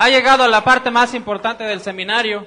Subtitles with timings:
[0.00, 2.46] Ha llegado a la parte más importante del seminario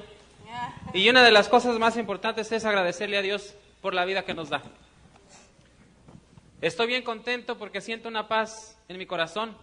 [0.94, 4.34] y una de las cosas más importantes es agradecerle a Dios por la vida que
[4.34, 4.62] nos da.
[6.62, 9.58] Estoy bien contento porque siento una paz en mi corazón,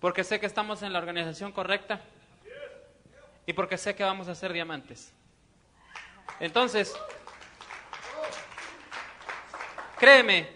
[0.00, 2.00] porque sé que estamos en la organización correcta
[3.46, 5.12] y porque sé que vamos a ser diamantes.
[6.40, 6.96] Entonces,
[10.00, 10.48] créeme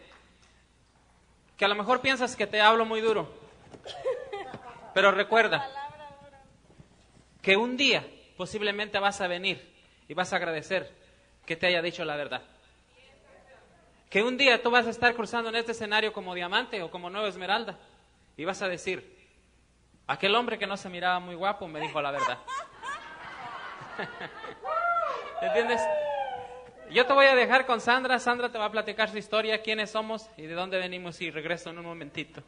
[1.56, 3.32] que a lo mejor piensas que te hablo muy duro,
[4.92, 5.81] pero recuerda
[7.42, 9.70] que un día posiblemente vas a venir
[10.08, 10.90] y vas a agradecer
[11.44, 12.42] que te haya dicho la verdad.
[14.08, 17.10] Que un día tú vas a estar cruzando en este escenario como diamante o como
[17.10, 17.78] nueva esmeralda
[18.36, 19.18] y vas a decir,
[20.06, 22.38] aquel hombre que no se miraba muy guapo me dijo la verdad.
[25.42, 25.80] ¿Entiendes?
[26.90, 29.90] Yo te voy a dejar con Sandra, Sandra te va a platicar su historia, quiénes
[29.90, 32.42] somos y de dónde venimos y regreso en un momentito.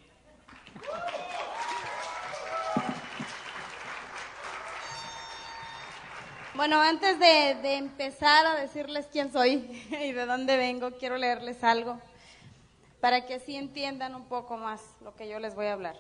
[6.57, 9.55] Bueno, antes de, empezar a decirles quién soy
[9.91, 12.01] y de dónde vengo, quiero leerles algo
[13.01, 15.97] para que así entiendan un poco más lo que yo les voy a hablar.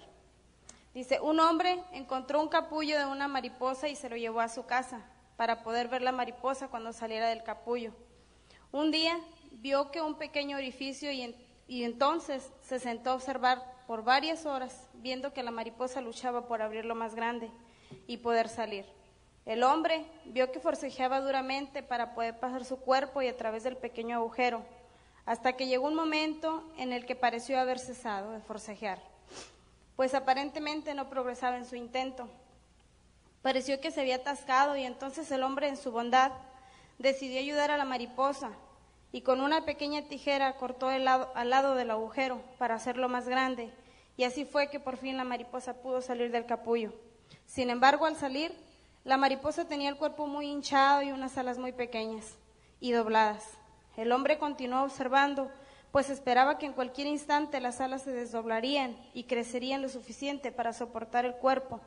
[0.94, 4.64] Dice, un hombre encontró un capullo de una mariposa y se lo llevó a su
[4.64, 5.05] casa
[5.36, 7.92] para poder ver la mariposa cuando saliera del capullo.
[8.70, 9.18] Un día
[9.50, 15.33] vio que un pequeño orificio y entonces se sentó a observar por varias horas, viendo
[15.33, 17.51] que la mariposa luchaba por abrirlo más grande
[18.07, 18.86] y poder salir.
[19.46, 23.77] El hombre vio que forcejeaba duramente para poder pasar su cuerpo y a través del
[23.77, 24.64] pequeño agujero,
[25.27, 28.98] hasta que llegó un momento en el que pareció haber cesado de forcejear,
[29.96, 32.28] pues aparentemente no progresaba en su intento.
[33.42, 36.33] Pareció que se había atascado y entonces el hombre en su bondad
[36.98, 38.50] decidió ayudar a la mariposa
[39.12, 43.70] y con una pequeña tijera cortó al lado del agujero para hacerlo más grande
[44.16, 46.92] y así fue que por fin la mariposa pudo salir del capullo.
[47.46, 48.54] Sin embargo, al salir,
[49.04, 52.38] la mariposa tenía el cuerpo muy hinchado y unas alas muy pequeñas
[52.80, 53.44] y dobladas.
[53.96, 55.50] El hombre continuó observando,
[55.92, 60.72] pues esperaba que en cualquier instante las alas se desdoblarían y crecerían lo suficiente para
[60.72, 61.80] soportar el cuerpo.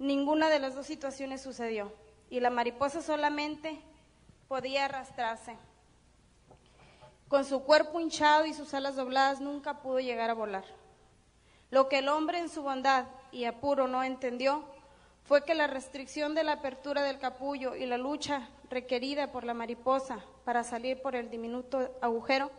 [0.00, 1.92] Ninguna de las dos situaciones sucedió
[2.28, 3.80] y la mariposa solamente
[4.48, 5.56] podía arrastrarse.
[7.28, 10.64] Con su cuerpo hinchado y sus alas dobladas nunca pudo llegar a volar.
[11.70, 14.64] Lo que el hombre en su bondad y apuro no entendió
[15.24, 19.54] fue que la restricción de la apertura del capullo y la lucha requerida por la
[19.54, 22.50] mariposa para salir por el diminuto agujero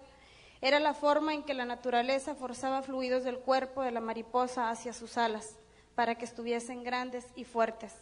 [0.62, 4.94] era la forma en que la naturaleza forzaba fluidos del cuerpo de la mariposa hacia
[4.94, 5.58] sus alas
[5.96, 7.94] para que estuviesen grandes y fuertes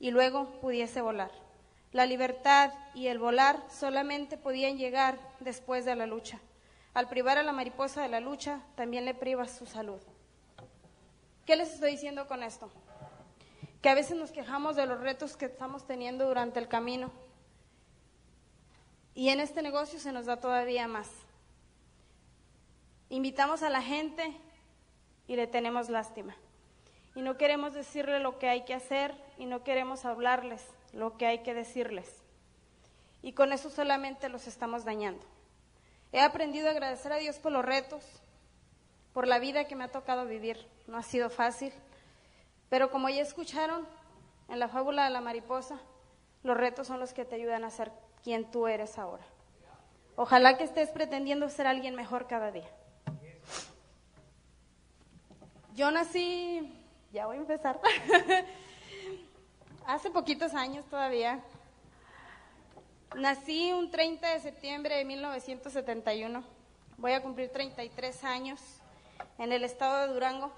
[0.00, 1.30] y luego pudiese volar.
[1.92, 6.40] La libertad y el volar solamente podían llegar después de la lucha.
[6.94, 10.00] Al privar a la mariposa de la lucha, también le priva su salud.
[11.48, 12.70] ¿Qué les estoy diciendo con esto?
[13.80, 17.10] Que a veces nos quejamos de los retos que estamos teniendo durante el camino.
[19.14, 21.08] Y en este negocio se nos da todavía más.
[23.08, 24.36] Invitamos a la gente
[25.26, 26.36] y le tenemos lástima.
[27.14, 31.24] Y no queremos decirle lo que hay que hacer y no queremos hablarles lo que
[31.24, 32.14] hay que decirles.
[33.22, 35.24] Y con eso solamente los estamos dañando.
[36.12, 38.04] He aprendido a agradecer a Dios por los retos,
[39.12, 40.66] por la vida que me ha tocado vivir.
[40.86, 41.72] No ha sido fácil,
[42.68, 43.86] pero como ya escucharon
[44.48, 45.78] en la fábula de la mariposa,
[46.42, 47.90] los retos son los que te ayudan a ser
[48.22, 49.24] quien tú eres ahora.
[50.16, 52.68] Ojalá que estés pretendiendo ser alguien mejor cada día.
[55.74, 56.74] Yo nací,
[57.12, 57.80] ya voy a empezar,
[59.86, 61.40] hace poquitos años todavía.
[63.14, 66.42] Nací un 30 de septiembre de 1971.
[66.96, 68.60] Voy a cumplir 33 años
[69.38, 70.52] en el estado de Durango.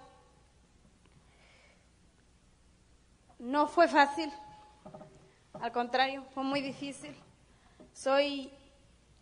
[3.38, 4.32] No fue fácil,
[5.60, 7.14] al contrario, fue muy difícil.
[7.92, 8.52] Soy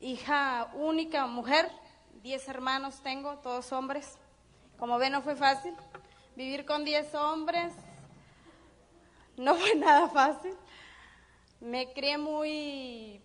[0.00, 1.70] hija única, mujer,
[2.22, 4.18] diez hermanos tengo, todos hombres.
[4.78, 5.74] Como ven, no fue fácil.
[6.36, 7.72] Vivir con diez hombres
[9.36, 10.54] no fue nada fácil.
[11.60, 13.22] me crié muy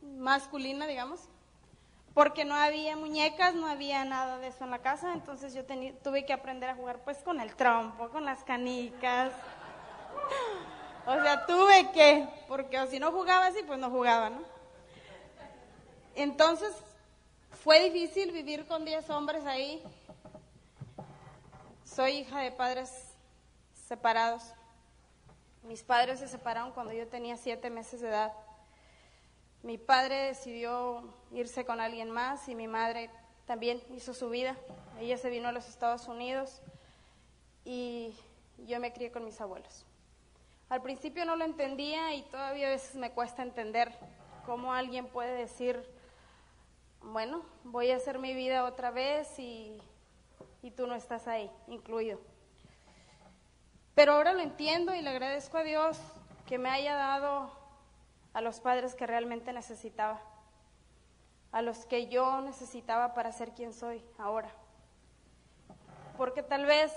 [0.00, 1.28] masculina, digamos,
[2.14, 6.26] porque no había muñecas, no había nada de eso en la casa, entonces yo tuve
[6.26, 9.32] que aprender a jugar pues con el trompo, con las canicas.
[11.06, 14.42] O sea, tuve que, porque si no jugaba así, pues no jugaba, ¿no?
[16.14, 16.72] Entonces,
[17.64, 19.82] fue difícil vivir con 10 hombres ahí.
[21.84, 22.90] Soy hija de padres
[23.88, 24.42] separados.
[25.62, 28.32] Mis padres se separaron cuando yo tenía siete meses de edad.
[29.62, 33.10] Mi padre decidió irse con alguien más y mi madre
[33.46, 34.56] también hizo su vida.
[34.98, 36.60] Ella se vino a los Estados Unidos
[37.64, 38.12] y
[38.66, 39.86] yo me crié con mis abuelos.
[40.68, 43.92] Al principio no lo entendía y todavía a veces me cuesta entender
[44.46, 45.80] cómo alguien puede decir,
[47.00, 49.80] bueno, voy a hacer mi vida otra vez y,
[50.62, 52.18] y tú no estás ahí, incluido.
[53.94, 55.98] Pero ahora lo entiendo y le agradezco a Dios
[56.46, 57.61] que me haya dado
[58.32, 60.20] a los padres que realmente necesitaba,
[61.52, 64.50] a los que yo necesitaba para ser quien soy ahora.
[66.16, 66.92] Porque tal vez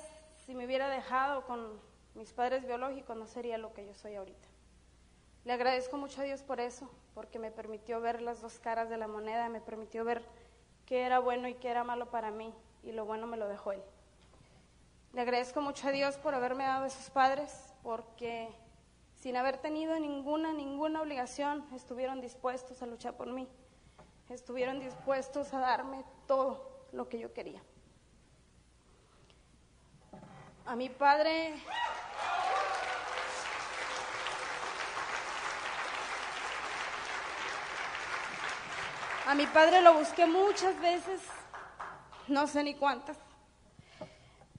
[0.46, 1.80] si me hubiera dejado con
[2.14, 4.48] mis padres biológicos no sería lo que yo soy ahorita.
[5.44, 8.98] Le agradezco mucho a Dios por eso, porque me permitió ver las dos caras de
[8.98, 10.24] la moneda, me permitió ver
[10.86, 12.54] qué era bueno y qué era malo para mí,
[12.84, 13.84] y lo bueno me lo dejó Él.
[15.14, 18.50] Le agradezco mucho a Dios por haberme dado esos padres, porque
[19.26, 23.48] sin haber tenido ninguna, ninguna obligación, estuvieron dispuestos a luchar por mí.
[24.30, 27.60] Estuvieron dispuestos a darme todo lo que yo quería.
[30.68, 31.56] A mi padre...
[39.26, 41.20] A mi padre lo busqué muchas veces,
[42.28, 43.18] no sé ni cuántas.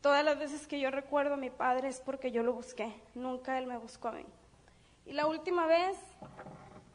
[0.00, 3.58] Todas las veces que yo recuerdo a mi padre es porque yo lo busqué, nunca
[3.58, 4.26] él me buscó a mí.
[5.06, 5.96] Y la última vez,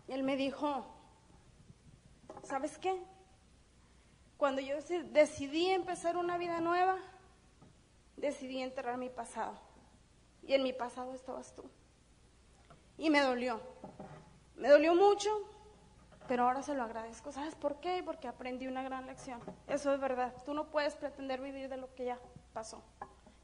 [0.08, 0.86] él me dijo,
[2.44, 3.02] ¿sabes qué?
[4.38, 4.76] Cuando yo
[5.12, 6.98] decidí empezar una vida nueva,
[8.18, 9.58] decidí enterrar mi pasado.
[10.44, 11.64] Y en mi pasado estabas tú.
[12.98, 13.62] Y me dolió.
[14.56, 15.30] Me dolió mucho,
[16.28, 17.32] pero ahora se lo agradezco.
[17.32, 18.04] ¿Sabes por qué?
[18.04, 19.40] Porque aprendí una gran lección.
[19.68, 20.34] Eso es verdad.
[20.46, 22.20] Tú no puedes pretender vivir de lo que ya
[22.52, 22.84] pasó.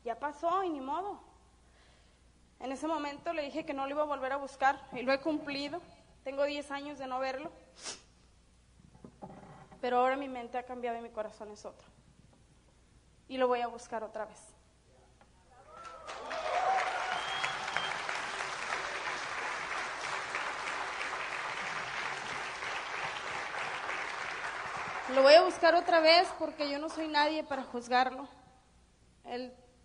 [0.03, 1.26] Ya pasó y ni modo.
[2.77, 5.19] Ese momento le dije que no lo iba a volver a buscar y lo he
[5.19, 5.81] cumplido.
[6.23, 7.51] Tengo 10 años de no verlo.
[9.81, 11.87] Pero ahora mi mente ha cambiado y mi corazón es otro.
[13.27, 14.37] Y lo voy a buscar otra vez.
[25.15, 28.27] Lo voy a buscar otra vez porque yo no soy nadie para juzgarlo.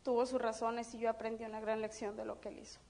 [0.03, 2.81] Tuvo sus razones y yo aprendí una gran lección de lo que él hizo.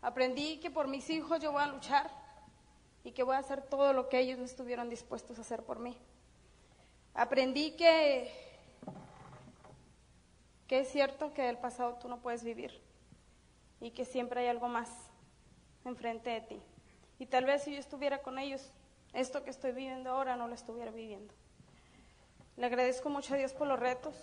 [0.00, 2.10] Aprendí que por mis hijos yo voy a luchar
[3.04, 5.78] y que voy a hacer todo lo que ellos no estuvieron dispuestos a hacer por
[5.78, 5.96] mí.
[7.14, 8.32] Aprendí que,
[10.66, 12.80] que es cierto que del pasado tú no puedes vivir
[13.80, 14.88] y que siempre hay algo más
[15.84, 16.62] enfrente de ti.
[17.18, 18.72] Y tal vez si yo estuviera con ellos,
[19.12, 21.34] esto que estoy viviendo ahora no lo estuviera viviendo.
[22.56, 24.14] Le agradezco mucho a Dios por los retos,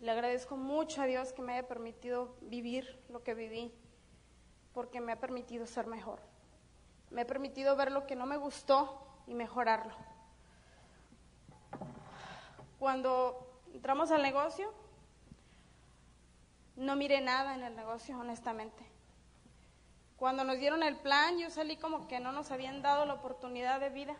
[0.00, 3.72] le agradezco mucho a Dios que me haya permitido vivir lo que viví,
[4.72, 6.20] porque me ha permitido ser mejor.
[7.10, 9.94] Me ha permitido ver lo que no me gustó y mejorarlo.
[12.78, 14.72] Cuando entramos al negocio,
[16.76, 18.86] no miré nada en el negocio, honestamente.
[20.16, 23.80] Cuando nos dieron el plan, yo salí como que no nos habían dado la oportunidad
[23.80, 24.16] de vida.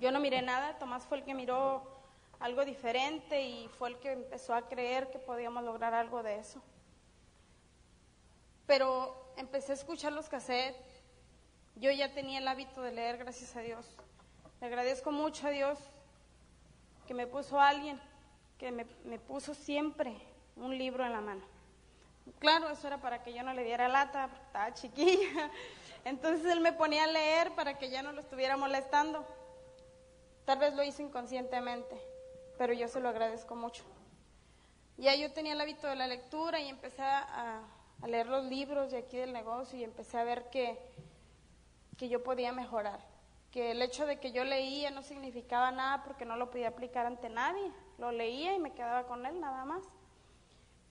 [0.00, 1.99] Yo no miré nada, Tomás fue el que miró
[2.40, 6.62] algo diferente y fue el que empezó a creer que podíamos lograr algo de eso.
[8.66, 11.02] Pero empecé a escuchar los cassettes,
[11.76, 13.86] yo ya tenía el hábito de leer, gracias a Dios.
[14.60, 15.78] Le agradezco mucho a Dios
[17.06, 18.00] que me puso a alguien,
[18.58, 20.16] que me, me puso siempre
[20.56, 21.42] un libro en la mano.
[22.38, 25.50] Claro, eso era para que yo no le diera lata, porque estaba chiquilla.
[26.04, 29.26] Entonces él me ponía a leer para que ya no lo estuviera molestando.
[30.46, 32.00] Tal vez lo hice inconscientemente
[32.60, 33.82] pero yo se lo agradezco mucho.
[34.98, 37.62] Ya yo tenía el hábito de la lectura y empecé a,
[38.06, 40.78] leer los libros de aquí del negocio y empecé a ver que,
[41.96, 43.00] que yo podía mejorar,
[43.50, 47.06] que el hecho de que yo leía no significaba nada porque no lo podía aplicar
[47.06, 49.82] ante nadie, lo leía y me quedaba con él nada más.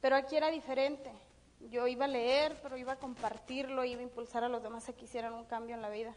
[0.01, 1.11] Pero aquí era diferente,
[1.69, 4.93] yo iba a leer, pero iba a compartirlo, iba a impulsar a los demás a
[4.93, 6.15] que hicieran un cambio en la vida.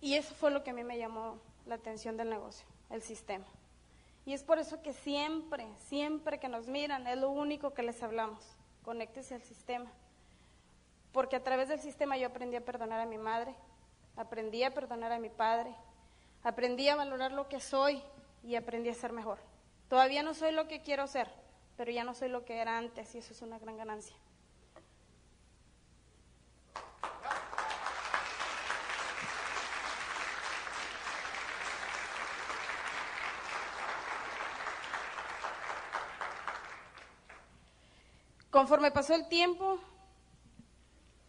[0.00, 3.46] Y eso fue lo que a mí me llamó la atención del negocio el sistema.
[4.26, 8.02] Y es por eso que siempre, siempre que nos miran, es lo único que les
[8.02, 8.44] hablamos.
[8.84, 9.90] Conéctese al sistema.
[11.12, 13.54] porque a través del sistema yo aprendí a perdonar a mi madre,
[14.16, 15.74] aprendí a perdonar a mi padre,
[16.44, 18.00] aprendí a valorar lo que soy
[18.44, 19.38] y aprendí a ser mejor.
[19.88, 21.28] Todavía no soy lo que quiero ser,
[21.76, 24.14] pero ya no soy lo que era antes y eso es una gran ganancia.
[38.70, 39.80] Conforme pasó el tiempo,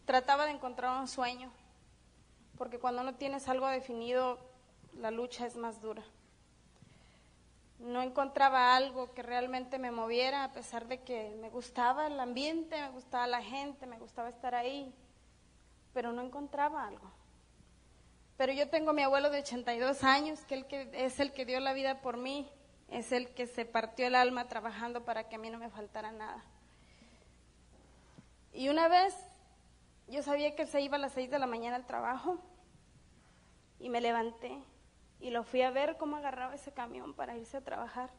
[0.04, 1.50] trataba de encontrar un sueño,
[2.56, 4.38] porque cuando no tienes algo definido,
[4.94, 6.04] la lucha es más dura.
[7.80, 12.80] No encontraba algo que realmente me moviera, a pesar de que me gustaba el ambiente,
[12.80, 14.94] me gustaba la gente, me gustaba estar ahí,
[15.92, 17.10] pero no encontraba algo.
[18.36, 21.44] Pero yo tengo a mi abuelo de 82 años, que, el que es el que
[21.44, 22.48] dio la vida por mí,
[22.88, 26.12] es el que se partió el alma trabajando para que a mí no me faltara
[26.12, 26.44] nada.
[28.52, 29.14] Y una vez
[30.08, 32.38] yo sabía que él se iba a las seis de la mañana al trabajo
[33.78, 34.62] y me levanté
[35.20, 38.10] y lo fui a ver cómo agarraba ese camión para irse a trabajar.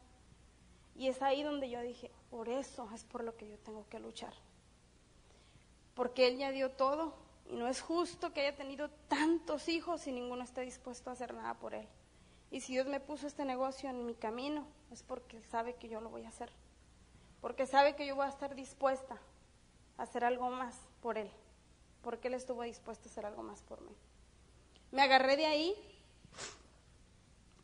[0.96, 4.00] Y es ahí donde yo dije, por eso es por lo que yo tengo que
[4.00, 4.32] luchar.
[5.94, 7.14] Porque él ya dio todo
[7.46, 11.34] y no es justo que haya tenido tantos hijos y ninguno esté dispuesto a hacer
[11.34, 11.86] nada por él.
[12.50, 16.00] Y si Dios me puso este negocio en mi camino, es porque sabe que yo
[16.00, 16.50] lo voy a hacer.
[17.40, 19.18] Porque sabe que yo voy a estar dispuesta
[19.98, 21.30] hacer algo más por él,
[22.02, 23.94] porque él estuvo dispuesto a hacer algo más por mí.
[24.90, 25.74] Me agarré de ahí,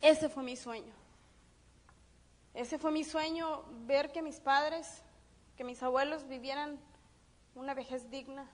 [0.01, 0.93] ese fue mi sueño.
[2.53, 5.01] Ese fue mi sueño, ver que mis padres,
[5.55, 6.79] que mis abuelos vivieran
[7.55, 8.49] una vejez digna,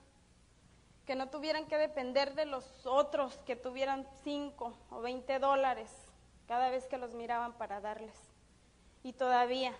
[1.05, 5.89] que no tuvieran que depender de los otros que tuvieran 5 o 20 dólares
[6.47, 8.15] cada vez que los miraban para darles.
[9.03, 9.73] Y todavía,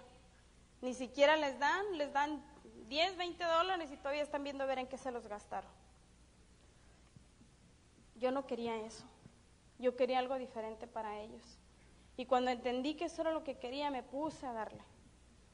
[0.82, 2.44] ni siquiera les dan, les dan
[2.88, 5.70] 10, 20 dólares y todavía están viendo a ver en qué se los gastaron.
[8.16, 9.06] Yo no quería eso.
[9.80, 11.60] Yo quería algo diferente para ellos.
[12.16, 14.82] Y cuando entendí que eso era lo que quería, me puse a darle.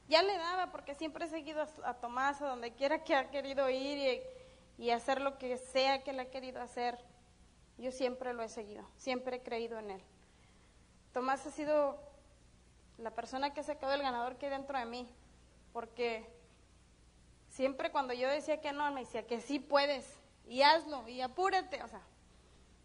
[0.08, 3.68] Ya le daba porque siempre he seguido a, Tomás a donde quiera que ha querido
[3.68, 4.22] ir
[4.78, 6.98] y, y hacer lo que sea que él ha querido hacer.
[7.76, 10.02] Yo siempre lo he seguido, siempre he creído en él.
[11.12, 11.98] Tomás ha sido
[12.98, 15.08] la persona que ha sacado el ganador que hay dentro de mí,
[15.72, 16.26] porque
[17.54, 20.06] siempre cuando yo decía que no, me decía que sí puedes
[20.46, 22.02] y hazlo y apúrate, o sea,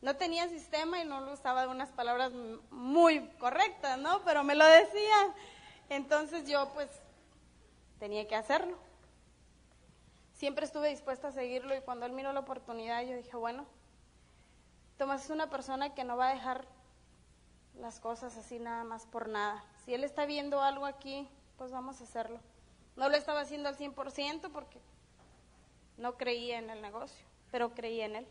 [0.02, 2.32] no tenía sistema y no lo usaba unas palabras
[2.70, 4.24] muy correctas, ¿no?
[4.24, 5.36] Pero me lo decía.
[5.90, 6.90] Entonces yo pues
[8.00, 8.78] tenía que hacerlo.
[10.34, 13.66] Siempre estuve dispuesta a seguirlo y cuando él miró la oportunidad yo dije, bueno,
[14.98, 16.66] Tomás es una persona que no va a dejar
[17.76, 19.66] las cosas así nada más por nada.
[19.84, 22.40] Si él está viendo algo aquí, pues vamos a hacerlo.
[23.00, 24.82] No lo estaba haciendo al 100% porque
[25.96, 28.28] no creía en el negocio, pero creía en él.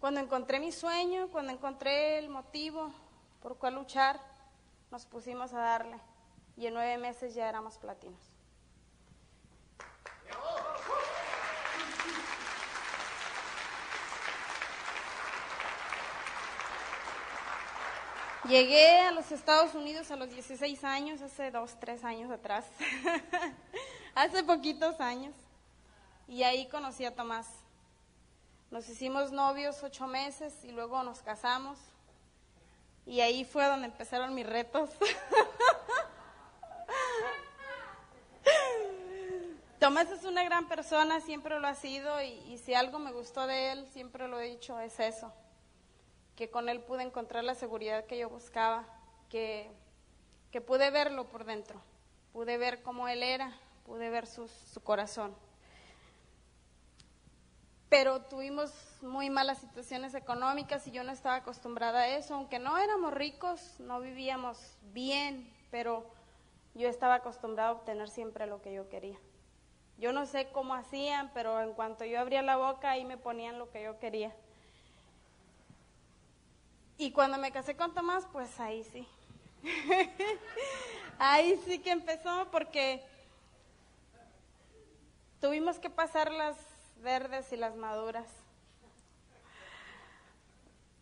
[0.00, 2.90] Cuando encontré mi sueño, cuando encontré el motivo
[3.40, 4.20] por cual luchar,
[4.90, 6.00] nos pusimos a darle
[6.56, 8.32] y en nueve meses ya éramos platinos.
[18.48, 22.64] Llegué a los Estados Unidos a los 16 años, hace dos, tres años atrás,
[24.14, 25.34] hace poquitos años,
[26.26, 27.46] y ahí conocí a Tomás.
[28.70, 31.78] Nos hicimos novios ocho meses y luego nos casamos,
[33.04, 34.88] y ahí fue donde empezaron mis retos.
[39.78, 43.72] Tomás es una gran persona, siempre lo ha sido, y, si algo me gustó de
[43.72, 45.30] él, siempre lo he dicho, es eso
[46.38, 48.86] que con él pude encontrar la seguridad que yo buscaba,
[49.28, 49.68] que,
[50.52, 51.80] que pude verlo por dentro,
[52.32, 55.34] pude ver cómo él era, pude ver su, su corazón.
[57.88, 62.78] Pero tuvimos muy malas situaciones económicas y yo no estaba acostumbrada a eso, aunque no
[62.78, 66.06] éramos ricos, no vivíamos bien, pero
[66.76, 69.18] yo estaba acostumbrada a obtener siempre lo que yo quería.
[69.96, 73.58] Yo no sé cómo hacían, pero en cuanto yo abría la boca, ahí me ponían
[73.58, 74.32] lo que yo quería.
[77.00, 79.06] Y cuando me casé con Tomás, pues ahí sí.
[81.20, 83.04] ahí sí que empezó porque
[85.40, 86.56] tuvimos que pasar las
[87.00, 88.26] verdes y las maduras.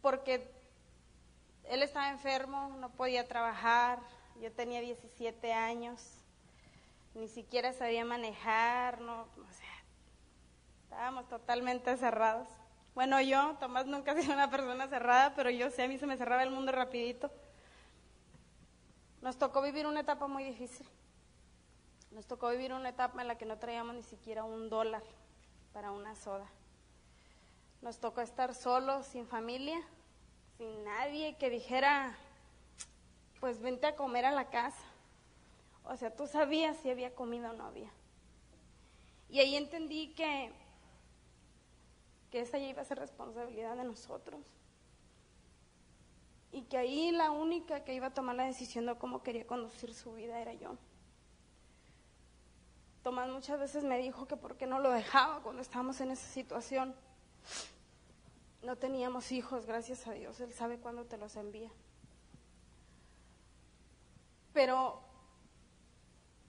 [0.03, 0.51] Porque
[1.65, 3.99] él estaba enfermo, no podía trabajar,
[4.43, 6.03] yo tenía 17 años,
[7.15, 9.27] ni siquiera sabía manejar, no,
[10.85, 12.49] estábamos totalmente cerrados.
[12.97, 16.07] Bueno, yo, Tomás nunca ha sido una persona cerrada, pero yo sé, a mí se
[16.07, 17.31] me cerraba el mundo rapidito.
[19.21, 20.89] Nos tocó vivir una etapa muy difícil.
[22.11, 25.03] Nos tocó vivir una etapa en la que no traíamos ni siquiera un dólar
[25.75, 26.47] para una soda.
[27.83, 29.79] Nos tocó estar solos, sin familia,
[30.57, 32.17] sin nadie que dijera,
[33.41, 34.85] pues vente a comer a la casa.
[35.85, 37.91] O sea, tú sabías si había comida o no había.
[39.29, 40.51] Y ahí entendí que,
[42.37, 44.39] que esa ya iba a ser responsabilidad de nosotros.
[46.53, 49.95] Y que ahí la única que iba a tomar la decisión de cómo quería conducir
[49.95, 50.77] su vida era yo.
[53.03, 56.29] Tomás muchas veces me dijo que por qué no lo dejaba cuando estábamos en esa
[56.29, 56.95] situación.
[58.63, 60.39] No teníamos hijos, gracias a Dios.
[60.41, 61.71] Él sabe cuándo te los envía.
[64.53, 65.01] Pero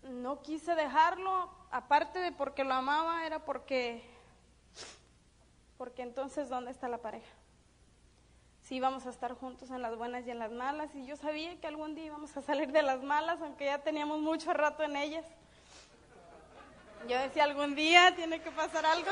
[0.03, 4.03] no quise dejarlo, aparte de porque lo amaba, era porque,
[5.77, 7.31] porque entonces, ¿dónde está la pareja?
[8.63, 11.59] Si íbamos a estar juntos en las buenas y en las malas, y yo sabía
[11.59, 14.95] que algún día íbamos a salir de las malas, aunque ya teníamos mucho rato en
[14.97, 15.25] ellas.
[17.07, 19.11] Yo decía, algún día tiene que pasar algo.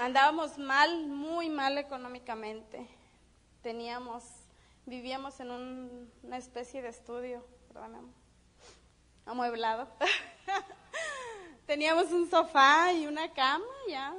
[0.00, 2.88] Andábamos mal, muy mal económicamente.
[3.62, 4.24] Teníamos,
[4.86, 5.50] vivíamos en
[6.22, 8.14] una especie de estudio, perdón,
[9.26, 9.88] amueblado.
[11.66, 14.14] Teníamos un sofá y una cama, ya,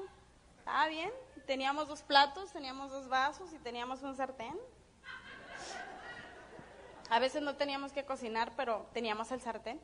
[0.59, 1.11] estaba bien
[1.45, 4.57] teníamos dos platos, teníamos dos vasos y teníamos un sartén.
[7.09, 9.79] A veces no teníamos que cocinar, pero teníamos el sartén.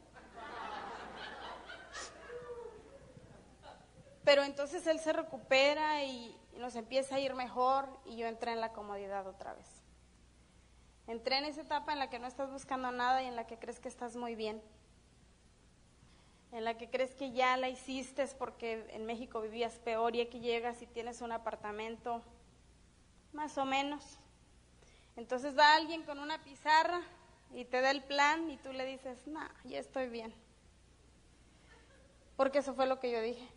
[4.24, 8.62] Pero entonces él se recupera y nos empieza a ir mejor y yo entré en
[8.62, 9.79] la comodidad otra vez.
[11.10, 13.58] Entré en esa etapa en la que no estás buscando nada y en la que
[13.58, 14.62] crees que estás muy bien
[16.52, 20.40] en la que crees que ya la hiciste porque en México vivías peor y aquí
[20.40, 22.22] llegas y tienes un apartamento,
[23.34, 24.18] más o menos.
[25.16, 27.02] Entonces va alguien con una pizarra
[27.54, 30.34] y te da el plan y tú le dices, no, ya estoy bien.
[32.36, 33.48] Porque eso fue lo que yo dije.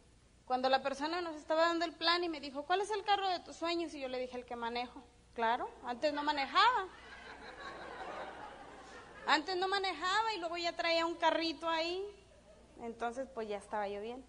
[0.45, 3.29] Cuando la persona nos estaba dando el plan y me dijo, ¿cuál es el carro
[3.29, 3.95] de tus sueños?
[3.95, 5.03] Y yo le dije, el que manejo.
[5.35, 6.89] Claro, antes no manejaba.
[9.27, 12.05] Antes no manejaba y luego ya traía un carrito ahí
[12.83, 14.25] entonces, pues ya estaba yo bien.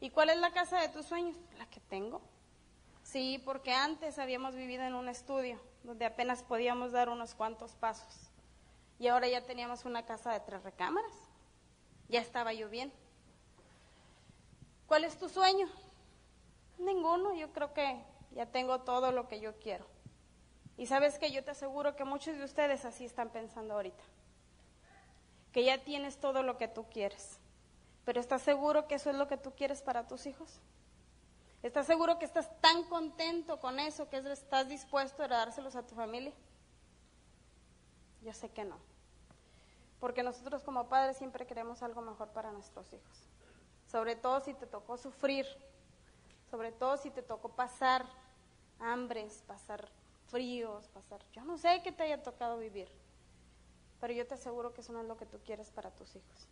[0.00, 1.36] ¿Y cuál es la casa de tus sueños?
[1.58, 2.22] La que tengo.
[3.02, 8.30] Sí, porque antes habíamos vivido en un estudio donde apenas podíamos dar unos cuantos pasos.
[8.98, 11.12] Y ahora ya teníamos una casa de tres recámaras.
[12.08, 12.92] Ya estaba yo bien.
[14.86, 15.66] ¿Cuál es tu sueño?
[16.78, 17.34] Ninguno.
[17.34, 18.00] Yo creo que
[18.30, 19.84] ya tengo todo lo que yo quiero.
[20.76, 24.02] Y sabes que yo te aseguro que muchos de ustedes así están pensando ahorita.
[25.52, 27.38] Que ya tienes todo lo que tú quieres.
[28.04, 30.60] Pero ¿estás seguro que eso es lo que tú quieres para tus hijos?
[31.62, 35.94] ¿Estás seguro que estás tan contento con eso que estás dispuesto a dárselos a tu
[35.94, 36.34] familia?
[38.22, 38.76] Yo sé que no.
[40.00, 43.28] Porque nosotros como padres siempre queremos algo mejor para nuestros hijos.
[43.86, 45.46] Sobre todo si te tocó sufrir,
[46.50, 48.04] sobre todo si te tocó pasar
[48.80, 49.88] hambres, pasar
[50.34, 51.24] fríos, pasar...
[51.32, 52.88] Yo no sé qué te haya tocado vivir,
[54.00, 56.48] pero yo te aseguro que eso no es lo que tú quieres para tus hijos.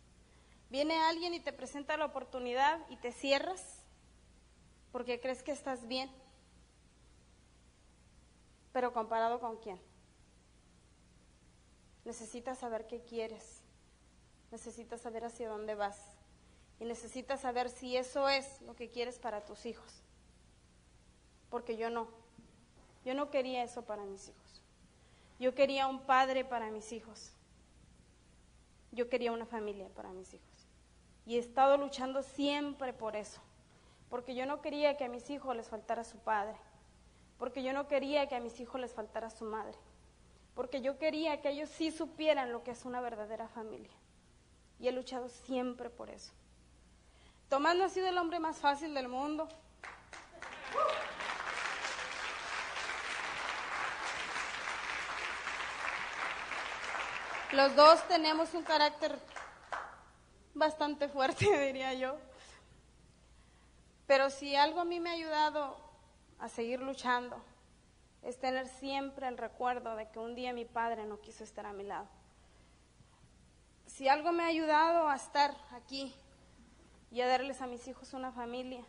[0.69, 3.83] Viene alguien y te presenta la oportunidad y te cierras
[4.93, 6.09] porque crees que estás bien.
[8.71, 9.81] Pero comparado con quién?
[12.05, 13.63] Necesitas saber qué quieres.
[14.49, 15.99] Necesitas saber hacia dónde vas.
[16.79, 20.01] Y necesitas saber si eso es lo que quieres para tus hijos.
[21.49, 22.22] Porque yo no.
[23.05, 24.61] Yo no quería eso para mis hijos.
[25.39, 27.33] Yo quería un padre para mis hijos.
[28.91, 30.67] Yo quería una familia para mis hijos.
[31.25, 33.41] Y he estado luchando siempre por eso.
[34.09, 36.55] Porque yo no quería que a mis hijos les faltara su padre.
[37.37, 39.77] Porque yo no quería que a mis hijos les faltara su madre.
[40.53, 43.93] Porque yo quería que ellos sí supieran lo que es una verdadera familia.
[44.79, 46.31] Y he luchado siempre por eso.
[47.49, 49.47] Tomás no ha sido el hombre más fácil del mundo.
[57.53, 59.15] Los dos tenemos un carácter
[60.55, 62.17] bastante fuerte, diría yo.
[64.07, 65.77] Pero si algo a mí me ha ayudado
[66.39, 67.39] a seguir luchando,
[68.23, 71.73] es tener siempre el recuerdo de que un día mi padre no quiso estar a
[71.73, 72.07] mi lado.
[73.85, 76.11] Si algo me ha ayudado a estar aquí
[77.11, 78.83] y a darles a mis hijos una familia,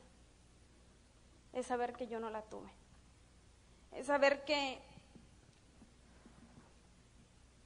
[1.53, 2.71] es saber que yo no la tuve.
[3.93, 4.81] Es saber que,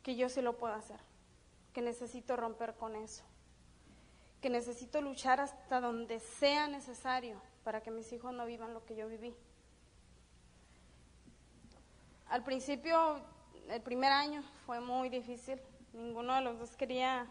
[0.09, 0.99] que yo sí lo puedo hacer,
[1.75, 3.25] que necesito romper con eso
[4.41, 8.97] que necesito luchar hasta donde sea necesario para que mis hijos no vivan lo que
[8.97, 9.35] yo viví.
[12.29, 13.21] Al principio
[13.69, 15.61] el primer año fue muy difícil.
[15.93, 17.27] Ninguno de los dos quería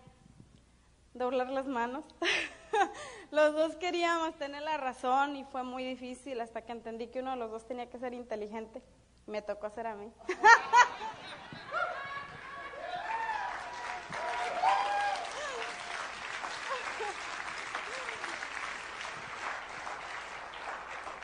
[1.15, 2.03] doblar las manos.
[3.31, 7.31] los dos queríamos tener la razón y fue muy difícil hasta que entendí que uno
[7.31, 8.83] de los dos tenía que ser inteligente.
[9.25, 10.11] Me tocó hacer a mí.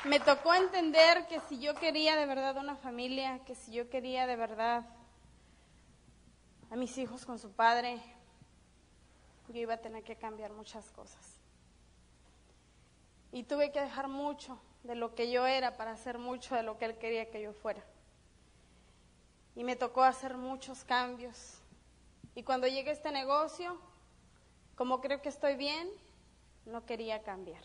[0.06, 4.28] me tocó entender que si yo quería de verdad una familia, que si yo quería
[4.28, 4.86] de verdad
[6.70, 8.02] a mis hijos con su padre,
[9.48, 11.40] yo iba a tener que cambiar muchas cosas.
[13.32, 16.78] Y tuve que dejar mucho de lo que yo era para hacer mucho de lo
[16.78, 17.84] que él quería que yo fuera.
[19.56, 21.60] Y me tocó hacer muchos cambios.
[22.36, 23.80] Y cuando llegué a este negocio,
[24.76, 25.90] como creo que estoy bien,
[26.66, 27.64] no quería cambiar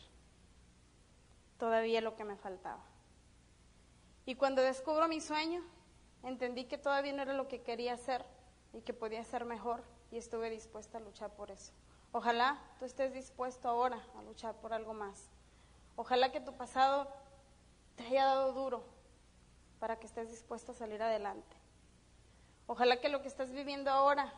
[1.59, 2.83] todavía lo que me faltaba.
[4.25, 5.63] Y cuando descubro mi sueño,
[6.23, 8.25] entendí que todavía no era lo que quería hacer
[8.73, 11.73] y que podía ser mejor y estuve dispuesta a luchar por eso.
[12.13, 15.29] Ojalá tú estés dispuesto ahora a luchar por algo más.
[15.97, 17.13] Ojalá que tu pasado
[17.97, 18.85] te haya dado duro
[19.79, 21.57] para que estés dispuesto a salir adelante.
[22.67, 24.33] Ojalá que lo que estás viviendo ahora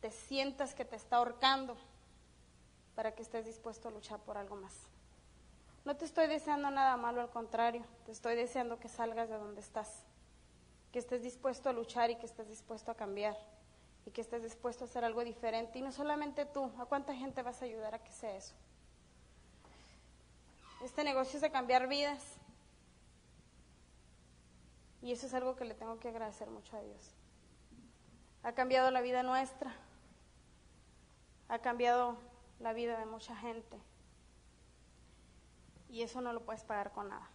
[0.00, 1.76] te sientas que te está ahorcando
[2.94, 4.88] para que estés dispuesto a luchar por algo más.
[5.86, 9.60] No te estoy deseando nada malo, al contrario, te estoy deseando que salgas de donde
[9.60, 10.02] estás,
[10.90, 13.36] que estés dispuesto a luchar y que estés dispuesto a cambiar
[14.04, 15.78] y que estés dispuesto a hacer algo diferente.
[15.78, 18.56] Y no solamente tú, ¿a cuánta gente vas a ayudar a que sea eso?
[20.82, 22.36] Este negocio es de cambiar vidas.
[25.02, 27.14] Y eso es algo que le tengo que agradecer mucho a Dios.
[28.42, 29.72] Ha cambiado la vida nuestra.
[31.48, 32.16] Ha cambiado
[32.58, 33.80] la vida de mucha gente.
[35.96, 37.26] Y eso no lo puedes pagar con nada.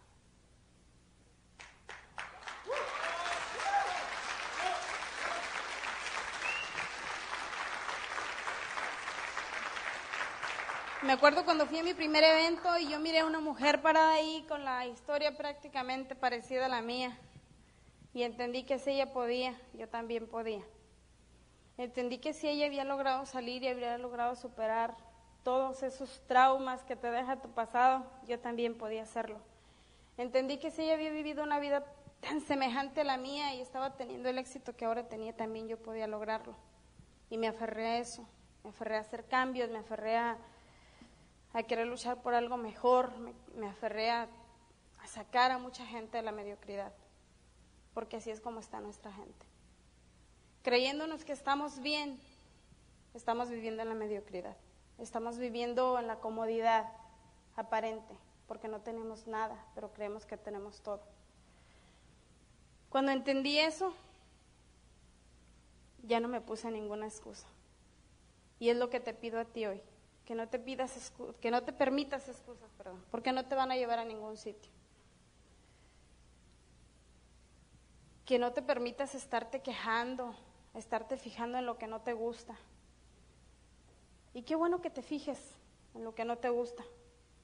[11.02, 14.12] Me acuerdo cuando fui a mi primer evento y yo miré a una mujer parada
[14.12, 17.18] ahí con la historia prácticamente parecida a la mía.
[18.14, 20.62] Y entendí que si ella podía, yo también podía.
[21.78, 24.96] Entendí que si ella había logrado salir y había logrado superar
[25.42, 29.38] todos esos traumas que te deja tu pasado, yo también podía hacerlo.
[30.16, 31.84] Entendí que si ella había vivido una vida
[32.20, 35.76] tan semejante a la mía y estaba teniendo el éxito que ahora tenía, también yo
[35.78, 36.54] podía lograrlo.
[37.30, 38.28] Y me aferré a eso,
[38.62, 40.38] me aferré a hacer cambios, me aferré a,
[41.66, 43.12] querer luchar por algo mejor,
[43.56, 44.28] me, aferré a,
[45.02, 46.92] a sacar a mucha gente de la mediocridad,
[47.92, 49.46] porque así es como está nuestra gente.
[50.62, 52.18] Creyéndonos que estamos bien,
[53.12, 54.56] estamos viviendo en la mediocridad.
[54.98, 56.92] Estamos viviendo en la comodidad
[57.56, 61.02] aparente, porque no tenemos nada, pero creemos que tenemos todo.
[62.88, 63.94] Cuando entendí eso,
[66.02, 67.46] ya no me puse ninguna excusa.
[68.58, 69.80] Y es lo que te pido a ti hoy,
[70.24, 73.76] que no te pidas que no te permitas excusas, perdón, porque no te van a
[73.76, 74.70] llevar a ningún sitio.
[78.24, 80.34] Que no te permitas estarte quejando,
[80.74, 82.56] estarte fijando en lo que no te gusta.
[84.34, 85.38] Y qué bueno que te fijes
[85.94, 86.84] en lo que no te gusta,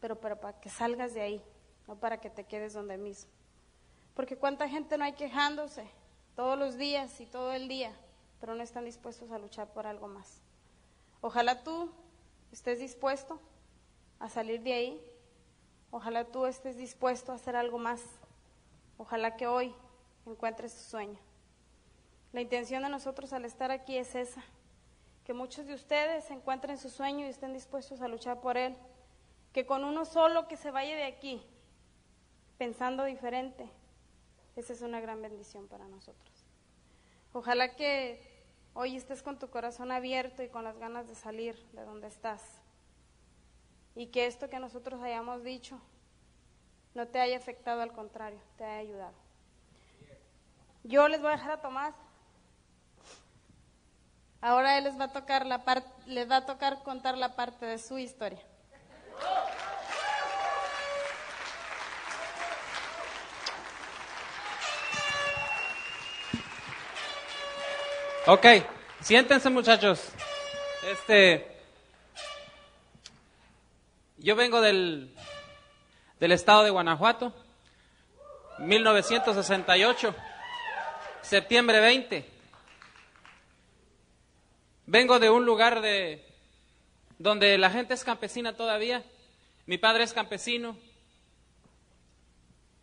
[0.01, 1.45] pero, para que salgas de ahí,
[1.87, 3.31] no para que te quedes donde mismo.
[4.15, 5.89] Porque cuánta gente no hay quejándose
[6.35, 7.93] todos los días y todo el día,
[8.41, 10.41] pero no están dispuestos a luchar por algo más.
[11.21, 11.91] Ojalá tú
[12.53, 13.41] estés dispuesto
[14.19, 15.13] a salir de ahí.
[15.91, 18.03] Ojalá tú estés dispuesto a hacer algo más.
[18.99, 19.75] Ojalá que hoy
[20.27, 21.19] encuentres tu sueño.
[22.33, 24.45] La intención de nosotros al estar aquí es esa,
[25.29, 28.75] que muchos de ustedes encuentren su sueño y estén dispuestos a luchar por él,
[29.53, 31.43] que con uno solo que se vaya de aquí
[32.57, 33.69] pensando diferente,
[34.57, 36.47] esa es una gran bendición para nosotros.
[37.35, 38.23] Ojalá que
[38.73, 42.43] hoy estés con tu corazón abierto y con las ganas de salir de donde estás
[43.95, 45.79] y que esto que nosotros hayamos dicho
[46.95, 49.15] no te haya afectado, al contrario, te haya ayudado.
[50.85, 51.95] Yo les voy a dejar a Tomás
[54.41, 57.67] Ahora él les va a tocar la parte, les va a tocar contar la parte
[57.67, 58.39] de su historia.
[68.27, 68.47] Ok,
[69.01, 70.11] siéntense muchachos.
[70.93, 71.51] Este,
[74.19, 75.13] yo vengo del,
[76.21, 77.35] del estado de Guanajuato,
[78.59, 80.15] 1968,
[81.23, 82.38] septiembre 20.
[84.91, 86.25] Vengo de un lugar de
[87.19, 89.05] donde la gente es campesina todavía.
[89.67, 90.79] Mi padre es campesino.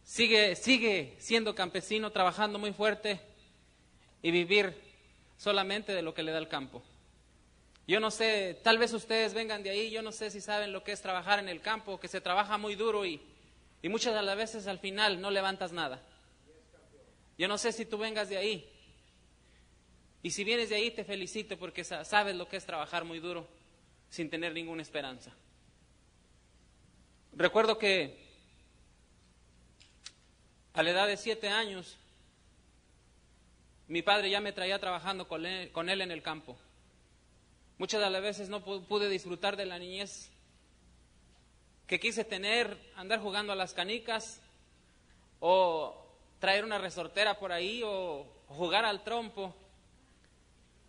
[0.03, 3.19] Sigue, sigue siendo campesino, trabajando muy fuerte.
[4.21, 4.79] y vivir
[5.35, 6.83] solamente de lo que le da el campo.
[7.87, 10.83] Yo no sé, tal vez ustedes vengan de ahí, yo no sé si saben lo
[10.83, 13.19] que es trabajar en el campo, que se trabaja muy duro y,
[13.81, 16.03] y muchas de las veces al final no levantas nada.
[17.35, 18.74] Yo no sé si tú vengas de ahí.
[20.25, 23.47] Y si vienes de ahí te felicito porque sabes lo que es trabajar muy duro
[24.09, 25.31] sin tener ninguna esperanza.
[27.33, 28.17] Recuerdo que
[30.73, 31.95] a la edad de siete años
[33.87, 36.57] mi padre ya me traía trabajando con él, con él en el campo.
[37.77, 40.31] Muchas de las veces no pude disfrutar de la niñez
[41.85, 44.41] que quise tener, andar jugando a las canicas
[45.39, 46.03] o
[46.39, 49.55] traer una resortera por ahí o jugar al trompo,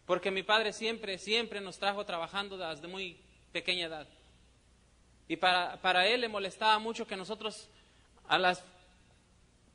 [0.07, 3.21] porque mi padre siempre, siempre nos trajo trabajando desde muy
[3.53, 4.09] pequeña edad.
[5.29, 7.69] Y para, para él le molestaba mucho que nosotros
[8.29, 8.65] a las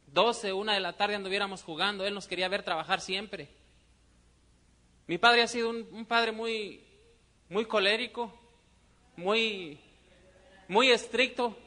[0.08, 3.50] 12, una de la tarde anduviéramos jugando, él nos quería ver trabajar siempre.
[5.08, 6.82] Mi padre ha sido un, padre muy,
[7.50, 8.34] muy colérico,
[9.17, 9.78] muy,
[10.70, 11.58] muy estricto.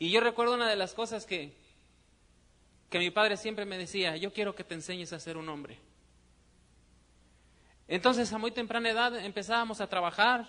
[0.00, 1.52] Y yo recuerdo una de las cosas que,
[2.90, 5.78] que mi padre siempre me decía, yo quiero que te enseñes a ser un hombre.
[7.88, 10.48] Entonces a muy temprana edad empezábamos a trabajar,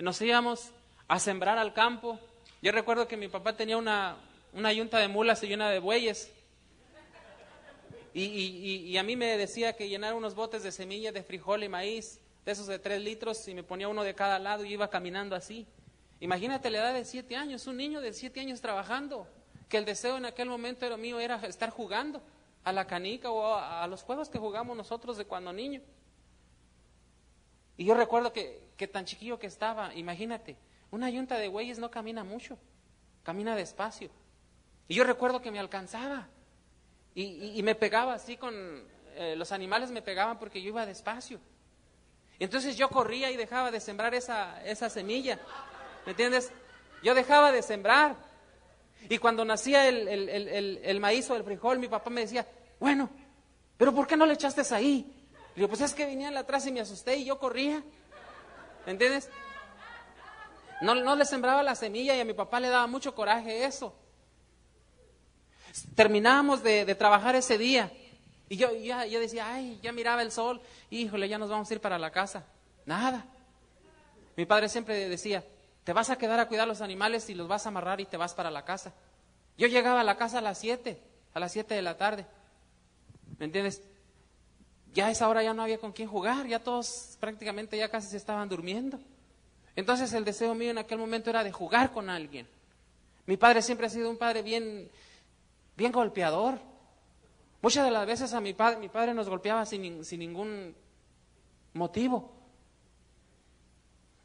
[0.00, 0.72] nos íbamos
[1.08, 2.18] a sembrar al campo.
[2.62, 4.16] Yo recuerdo que mi papá tenía una,
[4.52, 6.32] una yunta de mulas y una de bueyes.
[8.16, 12.20] Y, a mí me decía que llenara unos botes de semillas de frijol y maíz,
[12.44, 15.34] de esos de tres litros, y me ponía uno de cada lado y iba caminando
[15.34, 15.66] así.
[16.20, 19.26] Imagínate la edad de siete años, un niño de siete años trabajando,
[19.68, 22.22] que el deseo en aquel momento era mío era estar jugando
[22.62, 25.80] a la canica o a, los juegos que jugamos nosotros de cuando niño.
[27.76, 30.56] Y yo recuerdo que, que tan chiquillo que estaba, imagínate,
[30.90, 32.58] una yunta de bueyes no camina mucho,
[33.22, 34.10] camina despacio.
[34.88, 36.28] Y yo recuerdo que me alcanzaba
[37.14, 38.54] y, me pegaba así con...
[39.16, 41.38] Eh, los animales me pegaban porque yo iba despacio.
[42.40, 45.38] Entonces yo corría y dejaba de sembrar esa, esa semilla.
[46.04, 46.50] ¿Me entiendes?
[47.02, 48.16] Yo dejaba de sembrar.
[49.08, 52.46] Y cuando nacía el, el, el, maíz o el frijol, mi papá me decía,
[52.80, 53.08] bueno,
[53.76, 55.23] pero ¿por qué no le echaste ahí?
[55.54, 57.82] Le digo, pues es que venían atrás y me asusté y yo corría.
[58.86, 59.30] ¿Me entiendes?
[60.80, 63.94] No, no le sembraba la semilla y a mi papá le daba mucho coraje eso.
[65.94, 67.92] Terminábamos de, trabajar ese día
[68.48, 71.74] y yo, ya, yo decía, ay, ya miraba el sol, híjole, ya nos vamos a
[71.74, 72.44] ir para la casa.
[72.84, 73.24] Nada.
[74.36, 75.44] Mi padre siempre decía,
[75.84, 78.16] te vas a quedar a cuidar los animales y los vas a amarrar y te
[78.16, 78.92] vas para la casa.
[79.56, 81.00] Yo llegaba a la casa a las 7,
[81.32, 82.26] a las 7 de la tarde.
[83.38, 83.82] ¿Me entiendes?
[84.94, 88.08] Ya a esa hora ya no había con quién jugar, ya todos prácticamente ya casi
[88.08, 89.00] se estaban durmiendo.
[89.74, 92.46] Entonces el deseo mío en aquel momento era de jugar con alguien.
[93.26, 94.88] Mi padre siempre ha sido un padre bien,
[95.76, 96.60] bien golpeador.
[97.60, 100.76] Muchas de las veces a mi padre, mi padre nos golpeaba sin, sin ningún
[101.72, 102.32] motivo.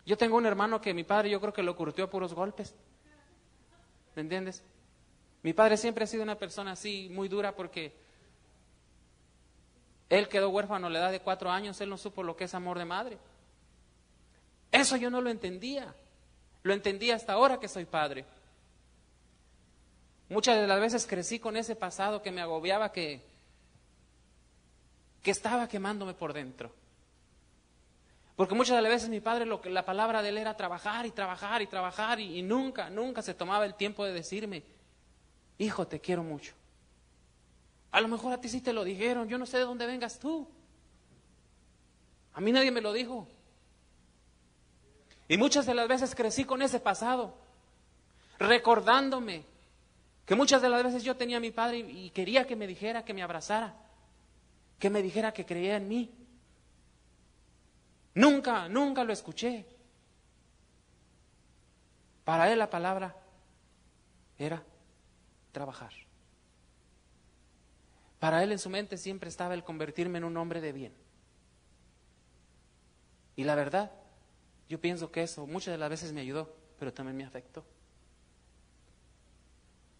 [0.05, 2.75] Yo tengo un hermano que mi padre yo creo que lo curtió a puros golpes.
[4.15, 4.63] ¿Me entiendes?
[5.41, 7.95] Mi padre siempre ha sido una persona así, muy dura, porque
[10.09, 12.55] él quedó huérfano a la edad de cuatro años, él no supo lo que es
[12.55, 13.17] amor de madre.
[14.71, 15.93] Eso yo no lo entendía.
[16.63, 18.25] Lo entendí hasta ahora que soy padre.
[20.29, 23.21] Muchas de las veces crecí con ese pasado que me agobiaba, que,
[25.21, 26.71] que estaba quemándome por dentro.
[28.35, 31.05] Porque muchas de las veces mi padre, lo que, la palabra de él era trabajar
[31.05, 34.63] y trabajar y trabajar y, y nunca, nunca se tomaba el tiempo de decirme,
[35.57, 36.53] hijo, te quiero mucho.
[37.91, 40.19] A lo mejor a ti sí te lo dijeron, yo no sé de dónde vengas
[40.19, 40.47] tú.
[42.33, 43.27] A mí nadie me lo dijo.
[45.27, 47.35] Y muchas de las veces crecí con ese pasado,
[48.37, 49.43] recordándome
[50.25, 53.03] que muchas de las veces yo tenía a mi padre y quería que me dijera,
[53.03, 53.75] que me abrazara,
[54.77, 56.11] que me dijera que creía en mí.
[58.13, 59.65] Nunca, nunca lo escuché.
[62.23, 63.15] Para él la palabra
[64.37, 64.63] era
[65.51, 65.91] trabajar.
[68.19, 70.93] Para él en su mente siempre estaba el convertirme en un hombre de bien.
[73.35, 73.91] Y la verdad,
[74.67, 77.63] yo pienso que eso muchas de las veces me ayudó, pero también me afectó.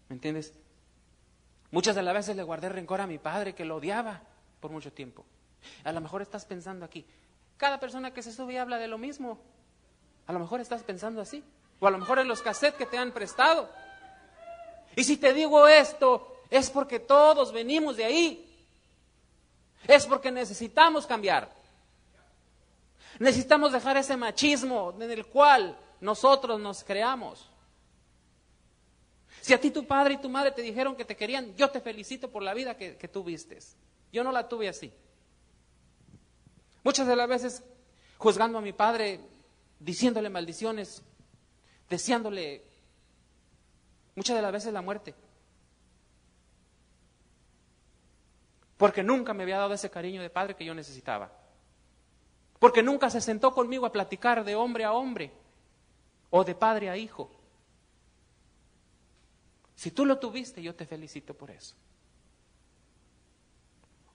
[0.10, 0.54] ¿Me entiendes?
[1.72, 4.22] Muchas de las veces le guardé rencor a mi padre que lo odiaba
[4.60, 5.26] por mucho tiempo.
[5.84, 7.06] A lo mejor estás pensando aquí,
[7.60, 9.38] cada persona que se sube habla de lo mismo.
[10.28, 11.44] A lo mejor estás pensando así.
[11.82, 13.70] O a lo mejor en los cassettes que te han prestado.
[14.96, 18.46] Y si te digo esto, es porque todos venimos de ahí.
[19.88, 21.50] Es porque necesitamos cambiar.
[23.20, 27.50] Necesitamos dejar ese machismo en el cual nosotros nos creamos.
[29.42, 31.82] Si a ti tu padre y tu madre te dijeron que te querían, yo te
[31.82, 33.76] felicito por la vida que, que tú vistes.
[34.12, 34.92] Yo no la tuve así.
[36.84, 37.64] Muchas de las veces
[38.18, 39.22] juzgando a mi padre,
[39.80, 41.04] diciéndole maldiciones,
[41.90, 42.64] deseándole
[44.16, 45.16] muchas de las veces la muerte.
[48.80, 51.30] Porque nunca me había dado ese cariño de padre que yo necesitaba.
[52.60, 55.34] Porque nunca se sentó conmigo a platicar de hombre a hombre
[56.30, 57.30] o de padre a hijo.
[59.76, 61.76] Si tú lo tuviste, yo te felicito por eso.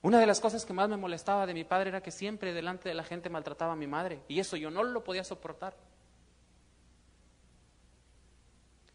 [0.01, 2.89] Una de las cosas que más me molestaba de mi padre era que siempre delante
[2.89, 4.23] de la gente maltrataba a mi madre.
[4.27, 5.77] Y eso yo no lo podía soportar.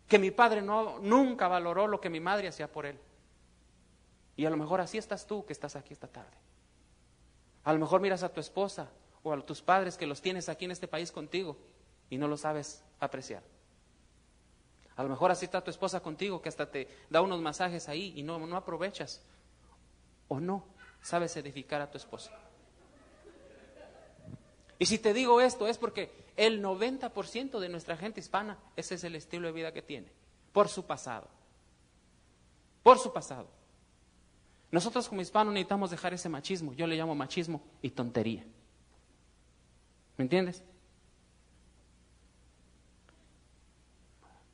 [0.08, 2.98] Que mi padre no, nunca valoró lo que mi madre hacía por él.
[4.40, 6.34] Y a lo mejor así estás tú que estás aquí esta tarde.
[7.62, 8.88] A lo mejor miras a tu esposa
[9.22, 11.58] o a tus padres que los tienes aquí en este país contigo
[12.08, 13.42] y no lo sabes apreciar.
[14.96, 18.14] A lo mejor así está tu esposa contigo que hasta te da unos masajes ahí
[18.16, 19.20] y no, no aprovechas.
[20.28, 20.64] O no
[21.02, 22.32] sabes edificar a tu esposa.
[24.78, 29.04] Y si te digo esto es porque el 90% de nuestra gente hispana, ese es
[29.04, 30.10] el estilo de vida que tiene,
[30.54, 31.28] por su pasado.
[32.82, 33.59] Por su pasado.
[34.70, 38.44] Nosotros como hispanos necesitamos dejar ese machismo, yo le llamo machismo y tontería.
[40.16, 40.62] ¿Me entiendes?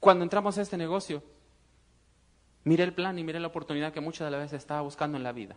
[0.00, 1.22] Cuando entramos a este negocio,
[2.64, 5.24] miré el plan y miré la oportunidad que muchas de las veces estaba buscando en
[5.24, 5.56] la vida.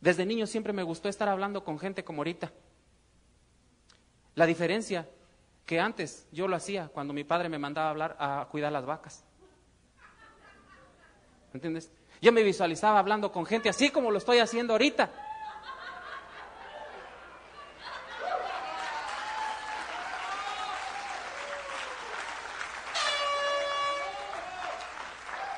[0.00, 2.50] Desde niño siempre me gustó estar hablando con gente como ahorita.
[4.34, 5.08] La diferencia
[5.66, 8.86] que antes yo lo hacía cuando mi padre me mandaba a hablar a cuidar las
[8.86, 9.24] vacas.
[11.52, 11.90] ¿Me entiendes?
[12.20, 15.10] Yo me visualizaba hablando con gente así como lo estoy haciendo ahorita.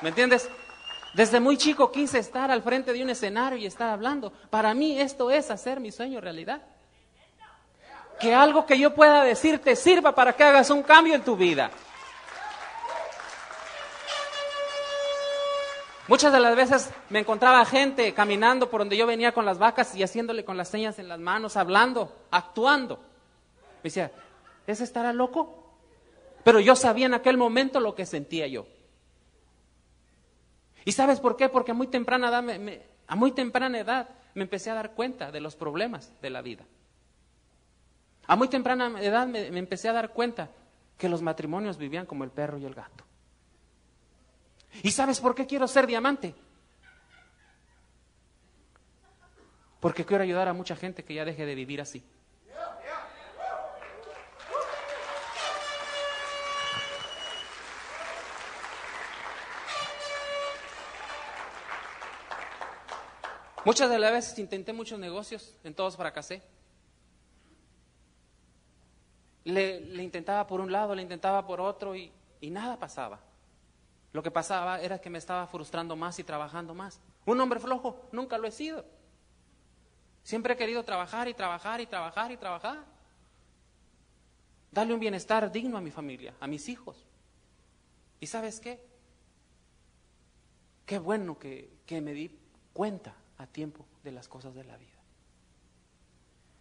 [0.01, 0.49] ¿Me entiendes?
[1.13, 4.33] Desde muy chico quise estar al frente de un escenario y estar hablando.
[4.49, 6.61] Para mí esto es hacer mi sueño realidad.
[8.19, 11.71] Que algo que yo pueda decirte sirva para que hagas un cambio en tu vida.
[16.07, 19.95] Muchas de las veces me encontraba gente caminando por donde yo venía con las vacas
[19.95, 22.97] y haciéndole con las señas en las manos, hablando, actuando.
[22.97, 24.11] Me decía,
[24.67, 25.63] ¿ese estará loco?
[26.43, 28.67] Pero yo sabía en aquel momento lo que sentía yo.
[30.83, 31.47] ¿Y sabes por qué?
[31.47, 35.31] Porque a muy temprana edad me, a muy temprana edad me empecé a dar cuenta
[35.31, 36.65] de los problemas de la vida.
[38.27, 40.49] A muy temprana edad me, me empecé a dar cuenta
[40.97, 43.05] que los matrimonios vivían como el perro y el gato.
[44.81, 46.33] ¿Y sabes por qué quiero ser diamante?
[49.79, 52.03] Porque quiero ayudar a mucha gente que ya deje de vivir así.
[63.65, 66.41] Muchas de las veces intenté muchos negocios, en todos fracasé.
[69.45, 73.19] Le, intentaba por un lado, le intentaba por otro y, y nada pasaba.
[74.13, 77.01] Lo que pasaba era que me estaba frustrando más y trabajando más.
[77.25, 78.85] Un hombre flojo nunca lo he sido.
[80.23, 82.85] Siempre he querido trabajar y trabajar y trabajar y trabajar.
[84.71, 87.05] Darle un bienestar digno a mi familia, a mis hijos.
[88.19, 88.79] ¿Y sabes qué?
[90.85, 92.39] Qué bueno que, me di
[92.71, 94.89] cuenta a tiempo de las cosas de la vida.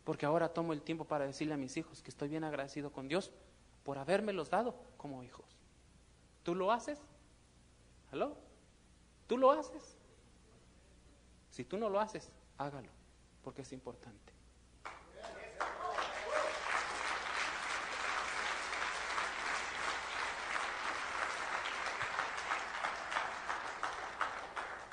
[0.05, 3.09] Porque ahora tomo el tiempo para decirle a mis hijos que estoy bien agradecido con
[3.09, 3.31] Dios
[3.85, 5.45] por habérmelos dado como hijos.
[6.43, 6.99] ¿Tú lo haces?
[9.27, 9.97] ¿Tú lo haces?
[11.51, 12.91] Si tú no lo haces, hágalo,
[13.43, 14.33] porque es importante.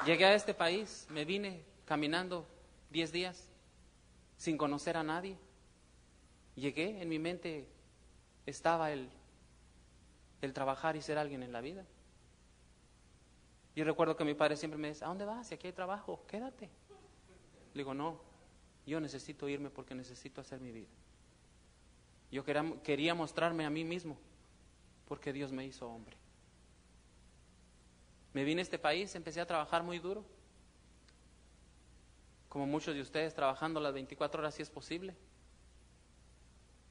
[0.05, 2.47] Llegué a este país, me vine caminando
[2.91, 3.49] 10 días
[4.37, 5.37] sin conocer a nadie.
[6.55, 7.67] Llegué, en mi mente
[8.45, 9.11] estaba el
[10.53, 11.85] trabajar y ser alguien en la vida.
[13.79, 15.47] Yo recuerdo que mi padre siempre me dice, ¿a dónde vas?
[15.47, 16.65] Si aquí hay trabajo, quédate.
[17.73, 18.19] Le digo, no,
[18.85, 20.89] yo necesito irme porque necesito hacer mi vida.
[22.29, 24.17] Yo quería, mostrarme a mí mismo
[25.07, 26.17] porque Dios me hizo hombre.
[28.33, 30.25] Me vine a este país, empecé a trabajar muy duro
[32.49, 35.15] como muchos de ustedes, trabajando las 24 horas si es posible,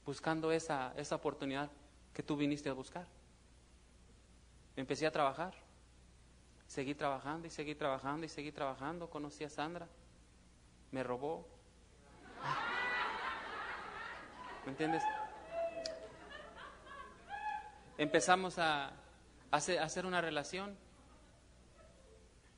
[0.07, 1.69] buscando esa, esa oportunidad
[2.15, 3.05] que tú viniste a buscar.
[4.75, 5.68] Empecé a trabajar,
[6.69, 9.87] seguí trabajando y seguí trabajando y seguí trabajando, conocí a Sandra,
[10.91, 11.47] me robó.
[14.65, 15.03] ¿Me entiendes?
[17.97, 18.93] Empezamos a,
[19.51, 20.77] hacer una relación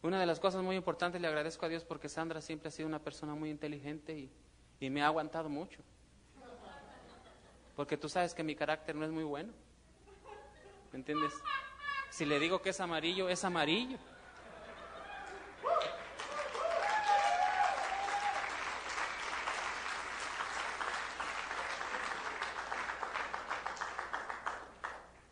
[0.01, 2.89] Una de las cosas muy importantes, le agradezco a Dios porque Sandra siempre ha sido
[2.89, 4.29] una persona muy inteligente y,
[4.81, 5.81] y me ha aguantado mucho.
[7.77, 9.53] Porque tú sabes que mi carácter no es muy bueno.
[10.91, 11.31] ¿Me entiendes?
[12.11, 13.97] Si le digo que es amarillo, es amarillo.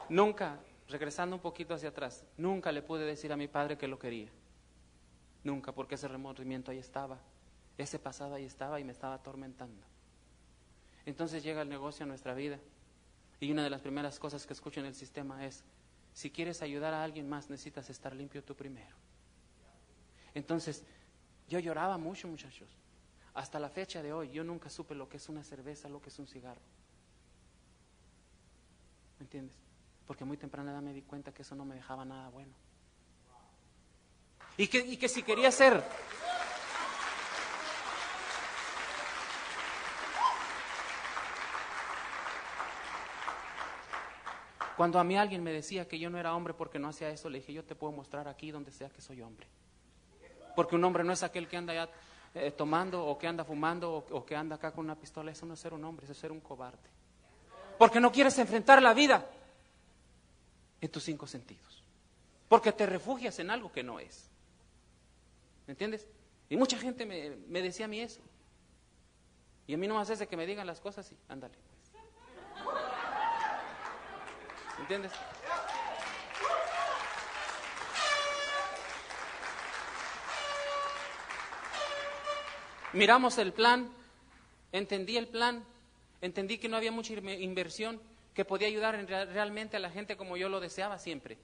[0.08, 0.58] Nunca,
[0.88, 4.30] regresando un poquito hacia atrás, nunca le pude decir a mi padre que lo quería.
[5.44, 7.20] Nunca, porque ese remordimiento ahí estaba,
[7.78, 9.86] ese pasado ahí estaba y me estaba atormentando.
[11.06, 12.58] Entonces llega el negocio a nuestra vida
[13.42, 15.64] y una de las primeras cosas que escucho en el sistema es,
[16.20, 18.94] si quieres ayudar a alguien más, necesitas estar limpio tú primero.
[20.34, 20.84] Entonces,
[21.48, 22.68] yo lloraba mucho, muchachos.
[23.34, 26.10] Hasta la fecha de hoy, yo nunca supe lo que es una cerveza, lo que
[26.10, 26.60] es un cigarro.
[29.18, 29.56] ¿Me entiendes?
[30.06, 32.52] Porque muy temprana edad me di cuenta que eso no me dejaba nada bueno.
[34.58, 35.82] Y que, y que si quería ser
[44.80, 47.30] Cuando a mí alguien me decía que yo no era hombre porque no hacía eso,
[47.30, 49.46] le dije, yo te puedo mostrar aquí donde sea que soy hombre.
[50.56, 51.90] Porque un hombre no es aquel que anda ya
[52.34, 55.32] eh, tomando o que anda fumando o, que anda acá con una pistola.
[55.32, 56.78] Eso no es ser un hombre, eso es ser un cobarde.
[57.78, 59.30] Porque no quieres enfrentar la vida
[60.80, 61.84] en tus cinco sentidos.
[62.48, 64.30] Porque te refugias en algo que no es.
[65.68, 66.08] ¿Me entiendes?
[66.50, 68.22] Y mucha gente me, me decía a mí eso.
[69.68, 71.56] Y a mí no es de que me digan las cosas y ándale.
[74.82, 75.12] ¿Entiendes?
[82.94, 83.92] Miramos el plan,
[84.72, 85.64] entendí el plan,
[86.22, 88.02] entendí que no había mucha inversión,
[88.34, 91.38] que podía ayudar realmente a la gente como yo lo deseaba siempre.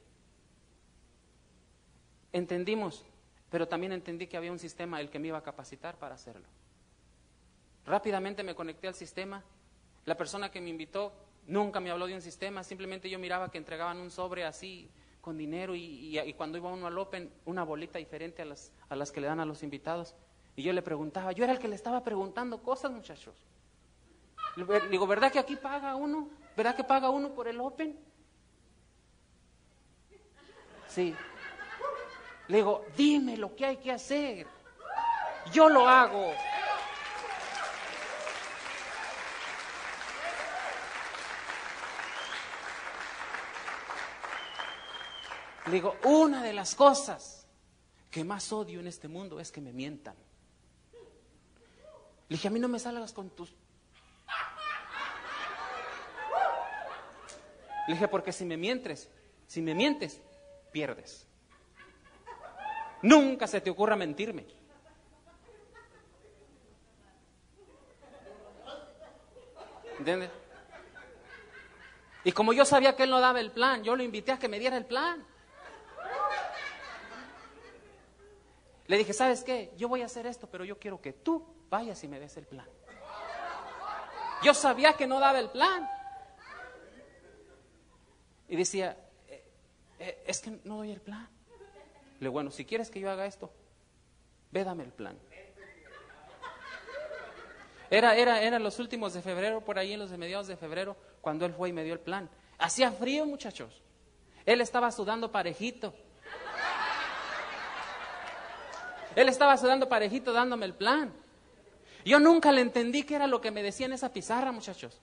[2.33, 3.05] Entendimos,
[3.51, 6.47] pero también entendí que había un sistema el que me iba a capacitar para hacerlo.
[7.85, 9.43] Rápidamente me conecté al sistema.
[10.05, 11.13] La persona que me invitó
[11.47, 14.89] Nunca me habló de un sistema, simplemente yo miraba que entregaban un sobre así
[15.21, 18.95] con dinero y, y, cuando iba uno al Open, una bolita diferente a las, a
[18.95, 20.15] las que le dan a los invitados.
[20.55, 23.35] Y yo le preguntaba, yo era el que le estaba preguntando cosas, muchachos.
[24.55, 26.29] Le digo, ¿verdad que aquí paga uno?
[26.55, 27.99] ¿Verdad que paga uno por el Open?
[30.87, 31.13] Sí.
[32.47, 34.47] Le digo, dime lo que hay que hacer.
[35.51, 36.31] Yo lo hago.
[45.67, 47.47] Le digo, una de las cosas
[48.11, 50.15] que más odio en este mundo es que me mientan.
[52.27, 53.53] Le dije, a mí no me salgas con tus...
[57.87, 59.09] Le dije, porque si me mientes,
[59.47, 60.21] si me mientes,
[60.71, 61.27] pierdes.
[63.01, 64.45] Nunca se te ocurra mentirme.
[69.99, 70.31] ¿Entiendes?
[72.23, 74.47] Y como yo sabía que él no daba el plan, yo lo invité a que
[74.47, 75.25] me diera el plan.
[78.87, 79.73] Le dije, ¿sabes qué?
[79.77, 82.45] Yo voy a hacer esto, pero yo quiero que tú vayas y me des el
[82.45, 82.67] plan.
[84.43, 85.89] Yo sabía que no daba el plan.
[88.47, 88.95] Y decía,
[89.27, 89.43] eh,
[89.99, 91.27] eh, es que no doy el plan.
[92.19, 93.51] Le digo, bueno, si quieres que yo haga esto,
[94.51, 95.17] ve, dame el plan.
[97.89, 100.95] Era, era, era los últimos de febrero, por ahí en los de mediados de febrero,
[101.21, 102.29] cuando él fue y me dio el plan.
[102.57, 103.81] Hacía frío, muchachos.
[104.45, 105.93] Él estaba sudando parejito.
[109.15, 111.13] Él estaba sudando parejito dándome el plan.
[112.03, 114.99] Yo nunca le entendí qué era lo que me decía en esa pizarra, muchachos.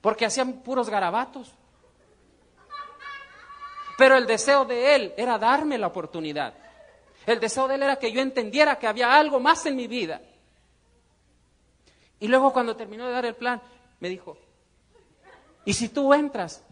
[0.00, 1.52] Porque hacían puros garabatos.
[3.98, 6.54] Pero el deseo de él era darme la oportunidad.
[7.26, 10.20] El deseo de él era que yo entendiera que había algo más en mi vida.
[12.20, 13.60] Y luego cuando terminó de dar el plan,
[14.00, 14.36] me dijo,
[15.64, 16.64] y si tú entras,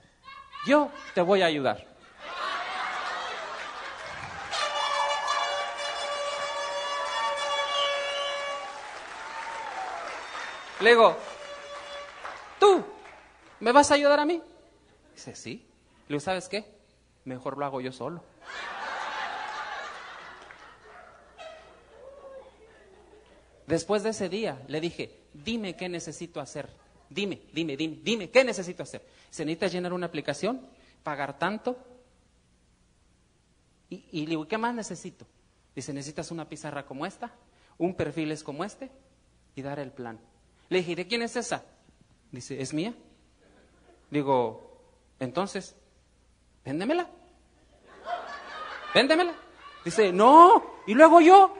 [0.66, 1.89] yo te voy a ayudar.
[10.80, 11.14] Le digo,
[12.58, 12.82] ¿tú
[13.60, 14.40] me vas a ayudar a mí?
[15.14, 15.66] Dice, sí.
[16.08, 16.64] Le digo, ¿sabes qué?
[17.24, 18.22] Mejor lo hago yo solo.
[23.66, 26.68] Después de ese día le dije, dime qué necesito hacer.
[27.10, 29.06] Dime, dime, dime, dime, ¿qué necesito hacer?
[29.30, 30.66] ¿Se necesita llenar una aplicación?
[31.02, 31.76] ¿Pagar tanto?
[33.90, 35.26] Y, y le digo, ¿qué más necesito?
[35.74, 37.32] Dice, necesitas una pizarra como esta,
[37.78, 38.90] un perfil es como este
[39.54, 40.18] y dar el plan.
[40.70, 41.64] Le dije, ¿de quién es esa?
[42.30, 42.94] Dice, ¿es mía?
[44.08, 44.80] Digo,
[45.18, 45.74] entonces,
[46.64, 47.08] véndemela.
[48.94, 49.34] véndemela.
[49.84, 51.54] Dice, no, y luego yo.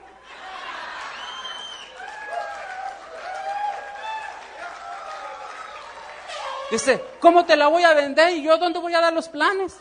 [6.71, 9.77] Dice, ¿cómo te la voy a vender y yo dónde voy a dar los planes?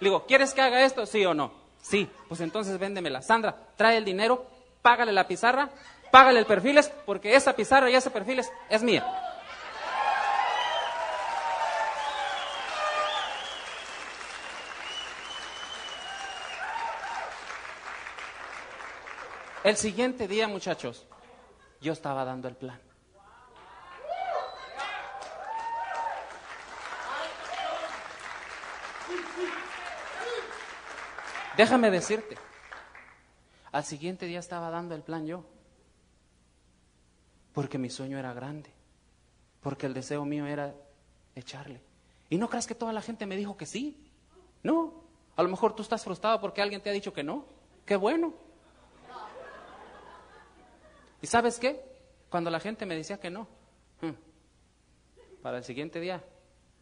[0.00, 1.06] Digo, ¿quieres que haga esto?
[1.06, 1.52] Sí o no.
[1.80, 3.22] Sí, pues entonces véndemela.
[3.22, 4.53] Sandra, trae el dinero,
[4.84, 5.70] págale la pizarra,
[6.10, 9.02] págale el perfiles, porque esa pizarra y ese perfiles es mía.
[19.64, 21.06] El siguiente día, muchachos,
[21.80, 22.78] yo estaba dando el plan.
[31.56, 32.36] Déjame decirte,
[33.74, 35.42] al siguiente día estaba dando el plan yo,
[37.52, 38.70] porque mi sueño era grande,
[39.60, 40.72] porque el deseo mío era
[41.34, 41.80] echarle.
[42.30, 44.08] Y no creas que toda la gente me dijo que sí,
[44.62, 45.02] no,
[45.34, 47.46] a lo mejor tú estás frustrado porque alguien te ha dicho que no,
[47.84, 48.32] qué bueno.
[51.20, 51.84] ¿Y sabes qué?
[52.30, 53.48] Cuando la gente me decía que no,
[54.02, 56.22] hmm, para el siguiente día,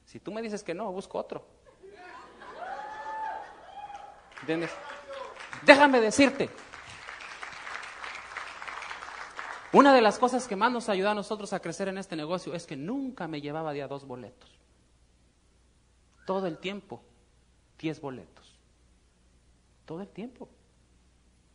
[0.05, 1.43] si tú me dices que no, busco otro.
[5.65, 6.51] Déjame decirte,
[9.73, 12.55] una de las cosas que más nos ayuda a nosotros a crecer en este negocio
[12.55, 14.51] es que nunca me llevaba de a dos boletos.
[16.27, 17.03] Todo el tiempo,
[17.79, 18.55] diez boletos.
[19.87, 20.49] Todo el tiempo.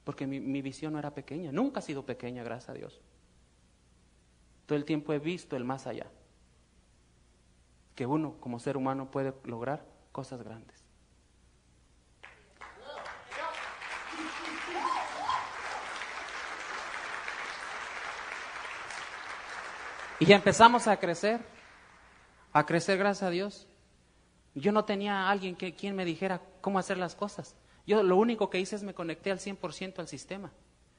[0.04, 3.00] Porque mi, mi visión no era pequeña, nunca ha sido pequeña, gracias a Dios.
[4.66, 6.08] Todo el tiempo he visto el más allá.
[7.94, 10.87] Que uno como ser humano puede lograr cosas grandes.
[20.20, 21.42] Y ya empezamos a crecer,
[22.52, 23.68] a crecer gracias a Dios.
[24.56, 27.56] Yo no tenía a alguien que quien me dijera cómo hacer las cosas.
[27.86, 30.52] Yo lo único que hice es me conecté al 100% al sistema,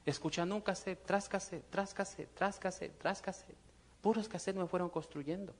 [0.05, 3.57] escuchando un cassette, tras cassette, tras cassette, tras cassette, tras cassette.
[4.01, 5.53] Puros cassettes me fueron construyendo.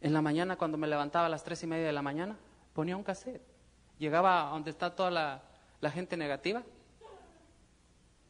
[0.00, 2.36] En la mañana, cuando me levantaba a las tres y media de la mañana,
[2.74, 3.42] ponía un cassette.
[3.98, 5.42] Llegaba a donde está toda la,
[5.80, 6.62] la gente negativa,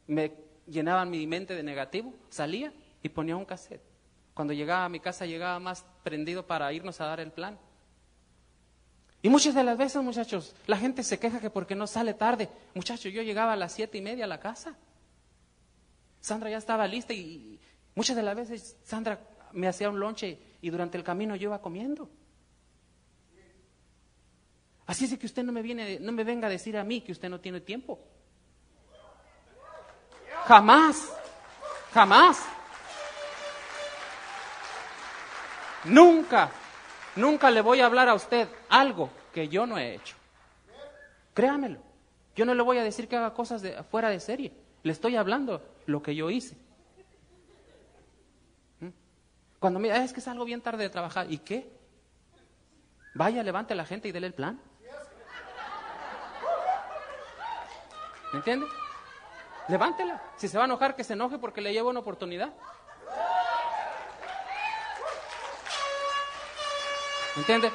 [0.07, 3.83] me llenaban mi mente de negativo, salía y ponía un cassette.
[4.35, 7.59] Cuando llegaba a mi casa llegaba más prendido para irnos a dar el plan.
[9.23, 12.49] Y muchas de las veces, muchachos, la gente se queja que porque no sale tarde.
[12.75, 14.77] Muchachos, yo llegaba a las siete y media a la casa.
[16.21, 17.59] Sandra ya estaba lista y
[17.95, 19.21] muchas de las veces Sandra
[19.53, 22.11] me hacía un lonche y durante el camino yo iba comiendo.
[24.87, 27.13] Así es que usted no me viene, no me venga a decir a mí que
[27.13, 27.99] usted no tiene tiempo.
[30.47, 31.13] Jamás,
[31.93, 32.45] jamás.
[35.85, 36.51] Nunca,
[37.17, 40.15] nunca le voy a hablar a usted algo que yo no he hecho.
[41.35, 41.81] Créamelo.
[42.37, 44.53] Yo no le voy a decir que haga cosas fuera de serie.
[44.83, 46.57] Le estoy hablando lo que yo hice.
[48.81, 48.89] ¿Mm?
[49.59, 51.69] Cuando me es que salgo bien tarde de trabajar, ¿y qué?
[53.15, 54.61] Vaya, levante a la gente y dele el plan.
[58.33, 58.67] ¿Me entiende?
[59.69, 60.23] Levántela.
[60.37, 62.53] Si se va a enojar, que se enoje porque le llevo una oportunidad.
[67.37, 67.71] ¿Entiende?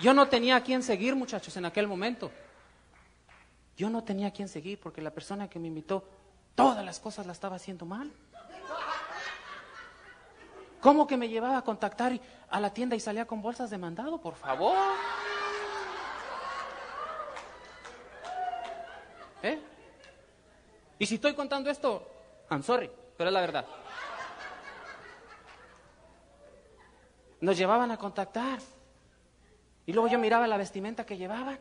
[0.00, 2.30] Yo no tenía a quién seguir, muchachos, en aquel momento.
[3.76, 6.04] Yo no tenía a quién seguir porque la persona que me invitó,
[6.54, 8.12] todas las cosas la estaba haciendo mal.
[10.80, 12.18] ¿Cómo que me llevaba a contactar
[12.50, 14.20] a la tienda y salía con bolsas de mandado?
[14.20, 14.76] Por favor.
[19.44, 19.60] ¿Eh?
[21.02, 22.08] Y si estoy contando esto,
[22.48, 23.66] I'm sorry, pero es la verdad.
[27.40, 28.60] Nos llevaban a contactar.
[29.84, 31.58] Y luego yo miraba la vestimenta que llevaban.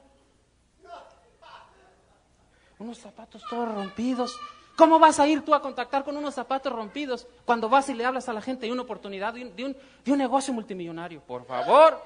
[2.78, 4.40] Unos zapatos todos rompidos.
[4.76, 8.06] ¿Cómo vas a ir tú a contactar con unos zapatos rompidos cuando vas y le
[8.06, 11.20] hablas a la gente de una oportunidad, de un, negocio multimillonario?
[11.20, 12.00] Por favor.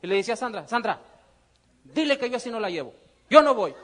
[0.00, 1.00] Y le decía a Sandra, Sandra,
[1.82, 2.94] dile que yo así no la llevo.
[3.30, 3.74] Yo no voy.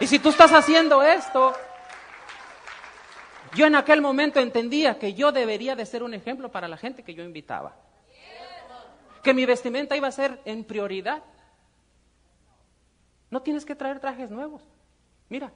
[0.00, 1.52] Y si tú estás haciendo esto,
[3.54, 7.04] yo en aquel momento entendía que yo debería de ser un ejemplo para la gente
[7.04, 7.76] que yo invitaba.
[9.22, 11.22] Que mi vestimenta iba a ser en prioridad.
[13.30, 14.62] No tienes que traer trajes nuevos.
[15.28, 15.52] Mira,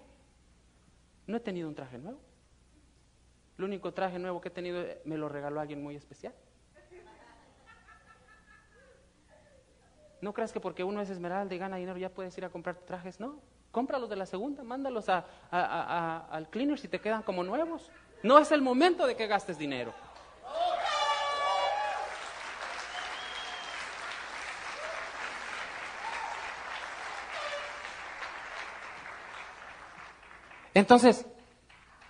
[1.27, 2.21] no he tenido un traje nuevo.
[3.59, 6.35] El único traje nuevo que he tenido me lo regaló alguien muy especial.
[10.21, 12.77] No creas que porque uno es esmeralda y gana dinero ya puedes ir a comprar
[12.77, 13.21] trajes.
[13.21, 13.39] No,
[13.71, 17.91] cómpralos de la segunda, mándalos al cleaner si te quedan como nuevos.
[18.23, 19.93] No es el momento de que gastes dinero.
[30.73, 31.27] Entonces,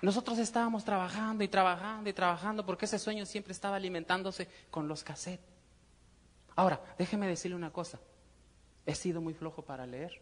[0.02, 5.02] nosotros estábamos trabajando y trabajando y trabajando porque ese sueño siempre estaba alimentándose con los
[5.04, 5.55] cassettes.
[6.57, 8.00] Ahora, déjeme decirle una cosa.
[8.86, 10.20] He sido muy flojo para leer.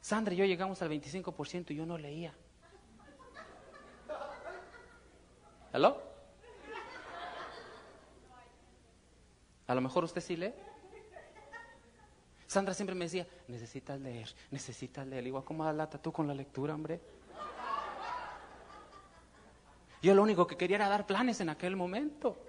[0.00, 2.34] Sandra y yo llegamos al 25% y yo no leía.
[5.72, 6.02] ¿Aló?
[9.66, 10.52] A lo mejor usted sí lee.
[12.46, 15.26] Sandra siempre me decía, necesitas leer, necesitas leer.
[15.26, 17.00] Igual, ¿cómo lata tú con la lectura, hombre?
[20.02, 22.45] Yo lo único que quería era dar planes en aquel momento.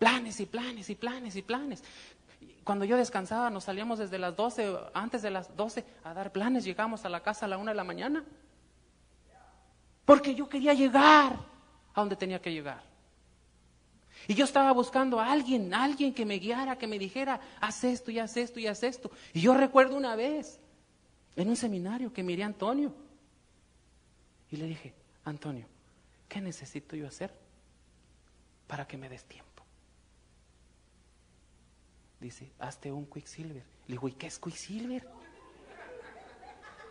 [0.00, 1.84] Planes y planes y planes y planes.
[2.64, 6.64] Cuando yo descansaba, nos salíamos desde las 12, antes de las 12, a dar planes.
[6.64, 8.24] Llegamos a la casa a la una de la mañana.
[10.06, 11.34] Porque yo quería llegar
[11.92, 12.82] a donde tenía que llegar.
[14.26, 18.10] Y yo estaba buscando a alguien, alguien que me guiara, que me dijera, haz esto
[18.10, 19.10] y haz esto y haz esto.
[19.34, 20.58] Y yo recuerdo una vez,
[21.36, 22.94] en un seminario, que miré a Antonio.
[24.50, 24.94] Y le dije,
[25.26, 25.66] Antonio,
[26.26, 27.34] ¿qué necesito yo hacer
[28.66, 29.49] para que me des tiempo?
[32.20, 33.64] Dice, hazte un Quicksilver.
[33.86, 35.08] Le digo, ¿y qué es Quicksilver?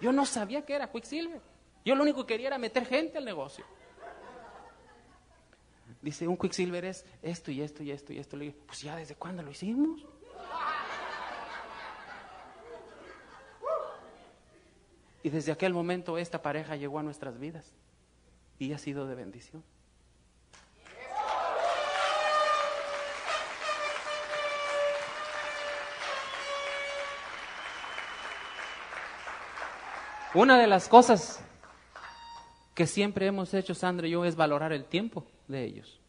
[0.02, 1.42] Yo no sabía que era Quicksilver.
[1.86, 3.64] Yo lo único que quería era meter gente al negocio.
[6.02, 8.38] Dice, un Quicksilver es esto y esto y esto y esto.
[8.38, 10.06] Le digo, pues ya desde cuándo lo hicimos.
[15.22, 17.76] Y desde aquel momento esta pareja llegó a nuestras vidas
[18.58, 19.64] y ha sido de bendición.
[30.34, 31.44] Una de las cosas
[32.76, 36.00] que siempre hemos hecho, Sandra y yo, es valorar el tiempo de ellos.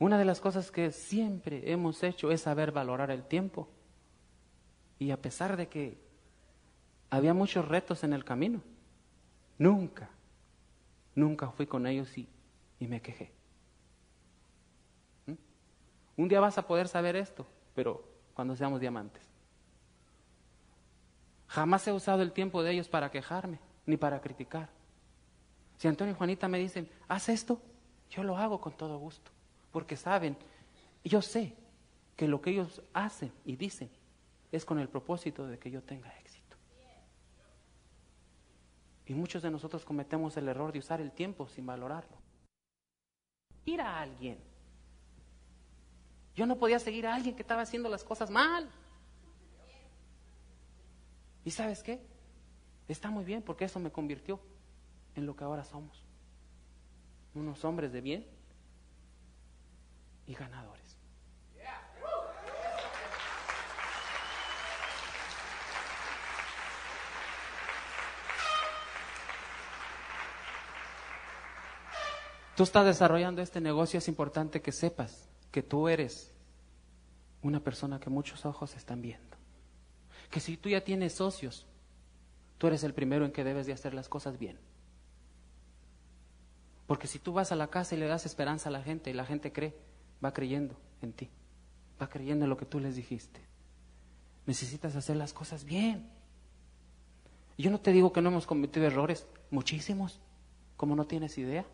[0.00, 3.68] Una de las cosas que siempre hemos hecho es saber valorar el tiempo.
[4.98, 5.98] Y a pesar de que
[7.08, 8.62] había muchos retos en el camino,
[9.56, 10.10] nunca,
[11.14, 12.28] nunca fui con ellos y,
[12.80, 13.32] y me quejé.
[15.26, 15.32] ¿Mm?
[16.16, 18.04] Un día vas a poder saber esto, pero
[18.34, 19.27] cuando seamos diamantes.
[21.48, 24.68] Jamás he usado el tiempo de ellos para quejarme ni para criticar.
[25.78, 27.60] Si Antonio y Juanita me dicen, haz esto,
[28.10, 29.30] yo lo hago con todo gusto,
[29.72, 30.36] porque saben,
[31.04, 31.54] yo sé
[32.16, 33.90] que lo que ellos hacen y dicen
[34.52, 36.56] es con el propósito de que yo tenga éxito.
[39.06, 42.16] Y muchos de nosotros cometemos el error de usar el tiempo sin valorarlo.
[43.64, 44.38] Ir a alguien.
[46.34, 48.68] Yo no podía seguir a alguien que estaba haciendo las cosas mal.
[51.48, 51.98] ¿Y sabes qué?
[52.88, 54.38] Está muy bien porque eso me convirtió
[55.14, 56.04] en lo que ahora somos.
[57.32, 58.26] Unos hombres de bien
[60.26, 60.98] y ganadores.
[72.56, 76.30] Tú estás desarrollando este negocio, es importante que sepas que tú eres
[77.40, 79.37] una persona que muchos ojos están viendo.
[80.30, 81.66] Que si tú ya tienes socios,
[82.58, 84.58] tú eres el primero en que debes de hacer las cosas bien.
[86.86, 89.14] Porque si tú vas a la casa y le das esperanza a la gente y
[89.14, 89.74] la gente cree,
[90.24, 91.28] va creyendo en ti,
[92.00, 93.40] va creyendo en lo que tú les dijiste.
[94.46, 96.08] Necesitas hacer las cosas bien.
[97.58, 100.20] Yo no te digo que no hemos cometido errores, muchísimos,
[100.76, 101.66] como no tienes idea.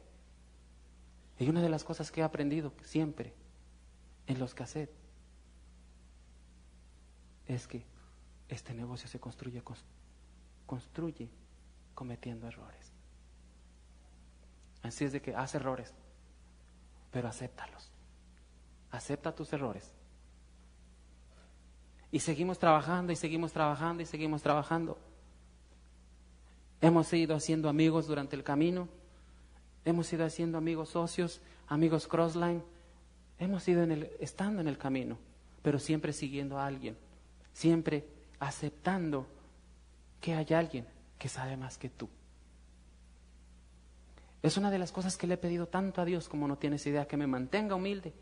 [1.39, 3.35] Y una de las cosas que he aprendido siempre
[4.27, 4.97] en los cassettes
[7.47, 7.85] es que
[8.49, 9.63] este negocio se construye
[10.67, 11.29] construye
[11.95, 12.93] cometiendo errores.
[14.83, 15.95] Así es de que haz errores,
[17.11, 17.91] pero acéptalos.
[18.91, 19.93] Acepta tus errores.
[22.13, 24.99] Y seguimos trabajando y seguimos trabajando y seguimos trabajando.
[26.81, 28.89] Hemos ido haciendo amigos durante el camino.
[29.85, 32.63] Hemos ido haciendo amigos socios, amigos crossline.
[33.39, 35.19] Hemos ido en el, estando en el camino,
[35.63, 36.97] pero siempre siguiendo a alguien.
[37.53, 38.07] Siempre
[38.47, 39.27] aceptando
[40.21, 40.87] que hay alguien
[41.19, 42.09] que sabe más que tú.
[44.43, 46.87] Es una de las cosas que le he pedido tanto a Dios como no tienes
[46.87, 48.15] idea, que me mantenga humilde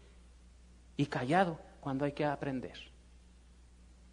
[0.96, 2.78] y callado cuando hay que aprender.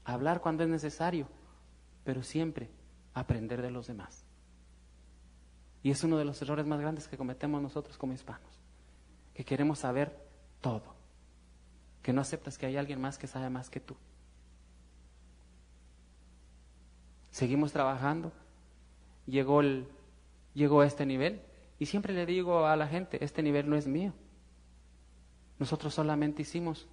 [0.05, 1.27] Hablar cuando es necesario,
[2.03, 2.71] pero siempre
[3.13, 4.25] aprender de los demás.
[5.83, 8.59] Y es uno de los errores más grandes que cometemos nosotros como hispanos,
[9.33, 10.27] que queremos saber
[10.61, 10.97] todo.
[12.01, 13.95] que no aceptas que hay alguien más que sabe más que tú.
[17.39, 18.33] Seguimos trabajando.
[19.25, 19.87] Llegó, el,
[20.53, 21.39] llegó a este nivel.
[21.79, 24.11] Y siempre le digo a la gente, este nivel no es mío.
[25.57, 26.89] Nosotros solamente hicimos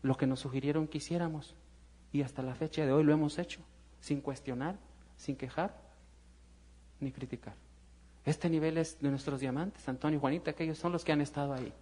[0.00, 1.54] lo que nos sugirieron que hiciéramos.
[2.12, 3.60] Y hasta la fecha de hoy lo hemos hecho,
[4.00, 4.78] sin cuestionar,
[5.18, 5.78] sin quejar,
[6.98, 7.54] ni criticar.
[8.24, 11.20] Este nivel es de nuestros diamantes, Antonio y Juanita, que ellos son los que han
[11.20, 11.74] estado ahí.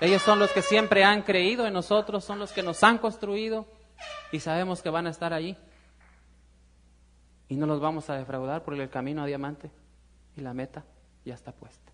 [0.00, 3.66] Ellos son los que siempre han creído en nosotros, son los que nos han construido
[4.32, 5.56] y sabemos que van a estar allí.
[7.48, 9.70] Y no los vamos a defraudar porque el camino a diamante
[10.36, 10.84] y la meta
[11.24, 11.92] ya está puesta.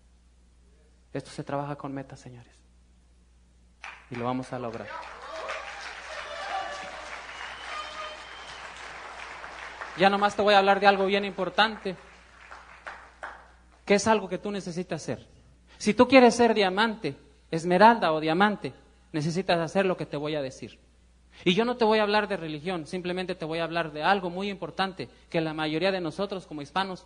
[1.11, 2.53] Esto se trabaja con metas, señores.
[4.09, 4.87] Y lo vamos a lograr.
[9.97, 11.95] Ya nomás te voy a hablar de algo bien importante,
[13.83, 15.27] que es algo que tú necesitas hacer.
[15.77, 17.17] Si tú quieres ser diamante,
[17.51, 18.73] esmeralda o diamante,
[19.11, 20.79] necesitas hacer lo que te voy a decir.
[21.45, 24.03] Y yo no te voy a hablar de religión, simplemente te voy a hablar de
[24.03, 27.05] algo muy importante que la mayoría de nosotros como hispanos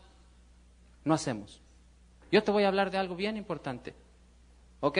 [1.03, 1.61] no hacemos.
[2.31, 3.93] Yo te voy a hablar de algo bien importante.
[4.79, 4.97] ¿Ok?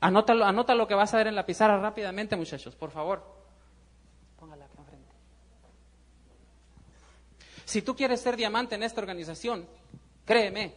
[0.00, 3.24] Anótalo, anota lo que vas a ver en la pizarra rápidamente, muchachos, por favor.
[4.38, 5.14] Póngala aquí enfrente.
[7.64, 9.66] Si tú quieres ser diamante en esta organización,
[10.24, 10.74] créeme,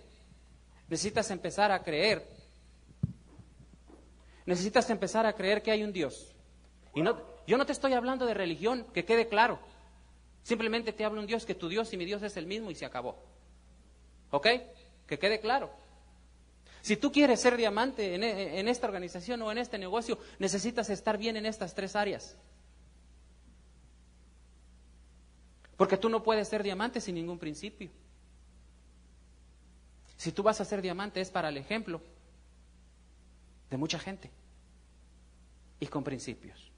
[0.87, 2.36] necesitas empezar a creer
[4.47, 6.33] necesitas empezar a creer que hay un Dios.
[6.95, 9.59] Y no, yo no te estoy hablando de religión, que quede claro.
[10.41, 12.75] Simplemente te hablo un Dios, que tu Dios y mi Dios es el mismo y
[12.75, 13.21] se acabó.
[14.31, 14.47] ¿Ok?
[15.05, 15.69] Que quede claro.
[16.81, 21.17] Si tú quieres ser diamante en, en esta organización o en este negocio, necesitas estar
[21.17, 22.37] bien en estas tres áreas.
[25.75, 27.89] Porque tú no puedes ser diamante sin ningún principio.
[30.15, 32.01] Si tú vas a ser diamante es para el ejemplo
[33.69, 34.31] de mucha gente
[35.79, 36.71] y con principios.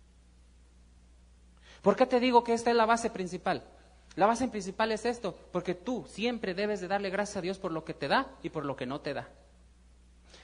[1.81, 3.63] ¿Por qué te digo que esta es la base principal?
[4.15, 7.71] La base principal es esto, porque tú siempre debes de darle gracias a Dios por
[7.71, 9.29] lo que te da y por lo que no te da.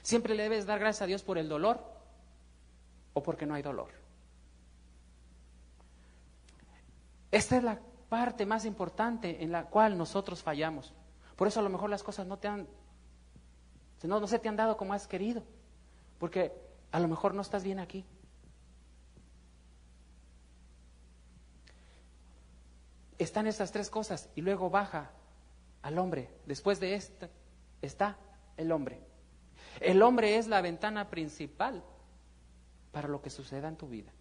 [0.02, 1.82] Siempre le debes dar gracias a Dios por el dolor
[3.12, 3.90] o porque no hay dolor.
[7.30, 10.94] Esta es la parte más importante en la cual nosotros fallamos.
[11.34, 12.66] Por eso a lo mejor las cosas no te han,
[14.04, 15.42] no, no se te han dado como has querido.
[16.18, 16.52] Porque
[16.92, 18.04] a lo mejor no estás bien aquí.
[23.18, 25.10] Están esas tres cosas y luego baja
[25.82, 26.30] al hombre.
[26.46, 27.28] Después de esto
[27.80, 28.18] está
[28.56, 29.00] el hombre.
[29.80, 31.82] El hombre es la ventana principal
[32.92, 34.12] para lo que suceda en tu vida.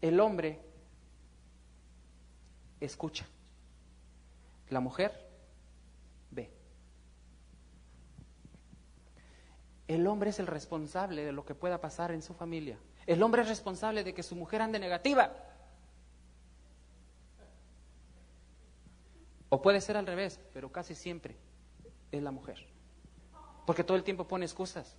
[0.00, 0.60] El hombre
[2.80, 3.26] escucha.
[4.70, 5.27] La mujer
[9.88, 12.78] El hombre es el responsable de lo que pueda pasar en su familia.
[13.06, 15.32] El hombre es responsable de que su mujer ande negativa.
[19.48, 21.36] O puede ser al revés, pero casi siempre
[22.12, 22.66] es la mujer.
[23.66, 24.94] Porque todo el tiempo pone excusas.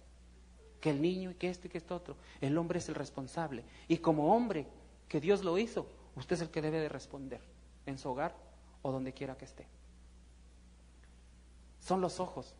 [0.81, 2.17] Que el niño y que esto y que esto otro.
[2.41, 3.63] El hombre es el responsable.
[3.87, 4.65] Y como hombre
[5.07, 7.41] que Dios lo hizo, usted es el que debe de responder
[7.85, 8.35] en su hogar
[8.81, 9.67] o donde quiera que esté.
[11.79, 12.55] Son los ojos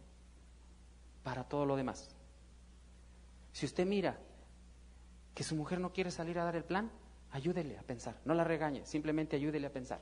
[1.23, 2.18] para todo lo demás.
[3.59, 4.17] Si usted mira
[5.35, 6.89] que su mujer no quiere salir a dar el plan,
[7.29, 8.15] ayúdele a pensar.
[8.23, 9.99] No la regañe, simplemente ayúdele a pensar.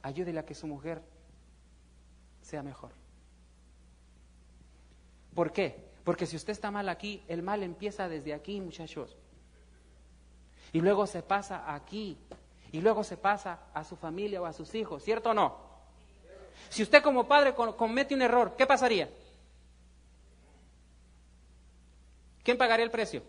[0.00, 1.02] Ayúdele a que su mujer
[2.40, 2.92] sea mejor.
[5.34, 5.84] ¿Por qué?
[6.02, 9.14] Porque si usted está mal aquí, el mal empieza desde aquí, muchachos.
[10.72, 12.16] Y luego se pasa aquí.
[12.72, 15.58] Y luego se pasa a su familia o a sus hijos, ¿cierto o no?
[16.70, 19.10] Si usted como padre comete un error, ¿qué pasaría?
[22.44, 23.22] ¿Quién pagaría el precio?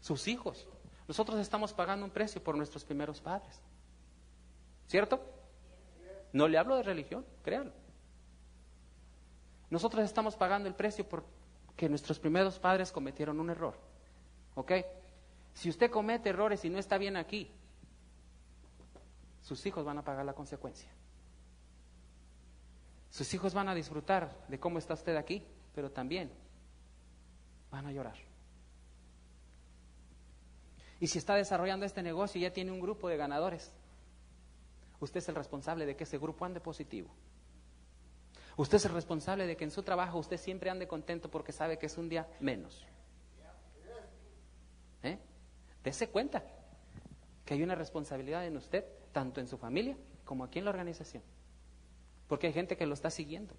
[0.00, 0.66] Sus hijos.
[1.06, 3.60] Nosotros estamos pagando un precio por nuestros primeros padres.
[4.88, 5.20] ¿Cierto?
[6.32, 7.72] No le hablo de religión, créanlo.
[9.68, 13.78] Nosotros estamos pagando el precio porque nuestros primeros padres cometieron un error.
[14.54, 14.72] ¿Ok?
[15.52, 17.50] Si usted comete errores y no está bien aquí,
[19.42, 20.90] sus hijos van a pagar la consecuencia.
[23.10, 25.44] Sus hijos van a disfrutar de cómo está usted aquí,
[25.74, 26.30] pero también
[27.70, 28.16] van a llorar.
[31.00, 33.72] Y si está desarrollando este negocio y ya tiene un grupo de ganadores,
[35.00, 37.10] usted es el responsable de que ese grupo ande positivo.
[38.56, 41.78] Usted es el responsable de que en su trabajo usted siempre ande contento porque sabe
[41.78, 42.86] que es un día menos.
[45.02, 45.18] ¿Eh?
[45.82, 46.44] Dese cuenta
[47.46, 49.96] que hay una responsabilidad en usted, tanto en su familia
[50.26, 51.22] como aquí en la organización.
[52.28, 53.54] Porque hay gente que lo está siguiendo.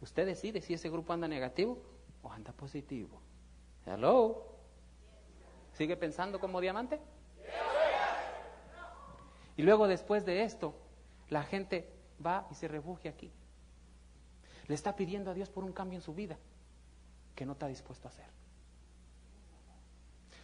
[0.00, 1.82] Usted decide si ese grupo anda negativo
[2.22, 3.20] o anda positivo.
[3.86, 4.46] Hello.
[5.72, 7.00] ¿Sigue pensando como diamante?
[9.56, 10.74] Y luego después de esto,
[11.28, 11.92] la gente
[12.24, 13.32] va y se refugia aquí.
[14.66, 16.38] Le está pidiendo a Dios por un cambio en su vida
[17.34, 18.26] que no está dispuesto a hacer.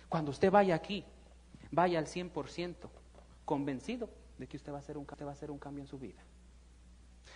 [0.09, 1.05] Cuando usted vaya aquí,
[1.70, 2.89] vaya al 100%
[3.45, 4.09] convencido
[4.39, 5.07] de que usted va a hacer un,
[5.51, 6.22] un cambio en su vida.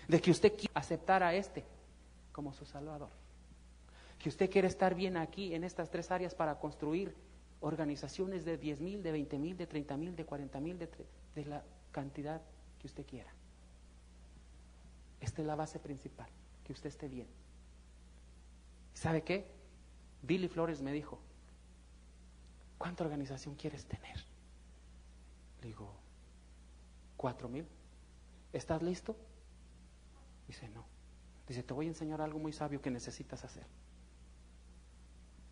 [0.08, 1.64] De que usted quiere aceptar a este
[2.32, 3.10] como su Salvador.
[4.20, 7.16] Que usted quiere estar bien aquí en estas tres áreas para construir
[7.60, 11.64] organizaciones de 10 mil, de 20 mil, de 30 mil, de 40 mil, de, la
[11.90, 12.42] cantidad
[12.78, 13.32] que usted quiera.
[15.20, 16.28] Esta es la base principal,
[16.64, 17.28] que usted esté bien.
[18.92, 19.50] ¿Sabe qué?
[20.22, 21.18] Billy Flores me dijo,
[22.76, 24.18] ¿cuánta organización quieres tener?
[25.62, 25.94] Le digo,
[27.16, 27.66] cuatro mil.
[28.52, 29.16] ¿Estás listo?
[30.46, 30.84] Dice, no.
[31.46, 33.66] Dice, te voy a enseñar algo muy sabio que necesitas hacer.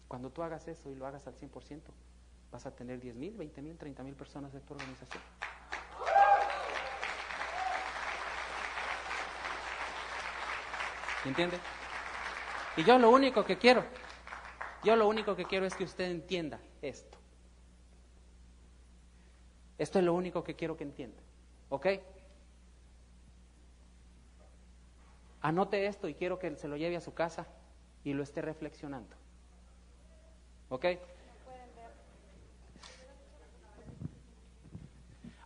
[0.08, 1.82] Cuando tú hagas eso y lo hagas al 100%,
[2.50, 5.22] vas a tener 10 mil, 20 mil, 30 mil personas en tu organización.
[11.24, 11.58] ¿Entiende?
[12.76, 13.84] Y yo lo único que quiero,
[14.82, 17.18] yo lo único que quiero es que usted entienda esto.
[19.76, 21.22] Esto es lo único que quiero que entienda.
[21.68, 21.86] ¿Ok?
[25.40, 27.46] Anote esto y quiero que se lo lleve a su casa
[28.04, 29.14] y lo esté reflexionando.
[30.68, 30.86] ¿Ok?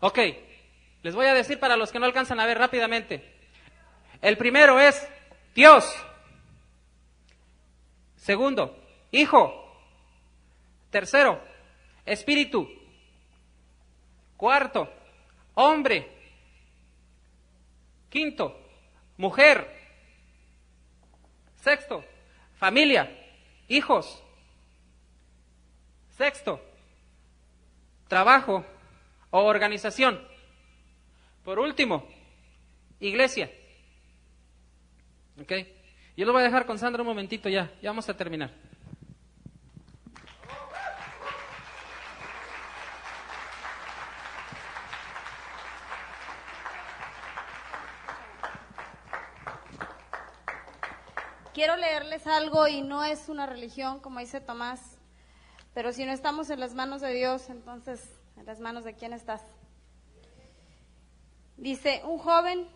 [0.00, 0.18] Ok,
[1.02, 3.32] les voy a decir para los que no alcanzan a ver rápidamente.
[4.20, 5.08] El primero es
[5.54, 5.84] Dios.
[8.16, 9.58] Segundo, Hijo.
[10.90, 11.40] Tercero,
[12.04, 12.68] Espíritu.
[14.36, 14.92] Cuarto,
[15.54, 16.10] hombre.
[18.08, 18.58] Quinto,
[19.16, 19.70] mujer.
[21.56, 22.04] Sexto,
[22.56, 23.08] familia,
[23.68, 24.22] hijos.
[26.22, 26.60] Sexto,
[28.06, 28.64] trabajo
[29.30, 30.24] o organización.
[31.44, 32.06] Por último,
[33.00, 33.50] iglesia.
[35.40, 35.52] ¿Ok?
[36.16, 38.52] Yo lo voy a dejar con Sandra un momentito ya, ya vamos a terminar.
[51.52, 54.91] Quiero leerles algo y no es una religión, como dice Tomás,
[55.74, 58.00] pero si no estamos en las manos de Dios, entonces,
[58.36, 59.42] ¿en las manos de quién estás?
[61.56, 62.66] Dice, un joven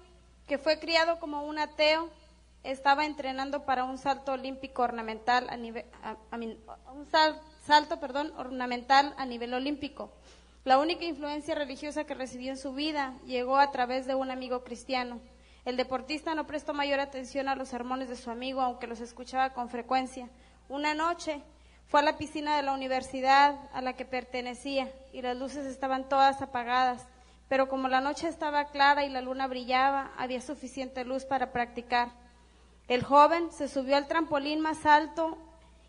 [0.46, 2.08] que fue criado como un ateo
[2.62, 5.84] estaba entrenando para un salto olímpico ornamental a nivel,
[6.92, 7.06] un
[7.64, 10.10] salto, perdón, ornamental a nivel olímpico.
[10.64, 14.64] La única influencia religiosa que recibió en su vida llegó a través de un amigo
[14.64, 15.20] cristiano.
[15.64, 19.52] El deportista no prestó mayor atención a los sermones de su amigo, aunque los escuchaba
[19.52, 20.28] con frecuencia.
[20.68, 21.42] Una noche,
[21.88, 26.08] fue a la piscina de la universidad a la que pertenecía y las luces estaban
[26.08, 27.06] todas apagadas,
[27.48, 32.08] pero como la noche estaba clara y la luna brillaba, había suficiente luz para practicar.
[32.88, 35.38] El joven se subió al trampolín más alto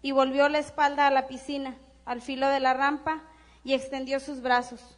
[0.01, 1.75] y volvió la espalda a la piscina,
[2.05, 3.23] al filo de la rampa,
[3.63, 4.97] y extendió sus brazos.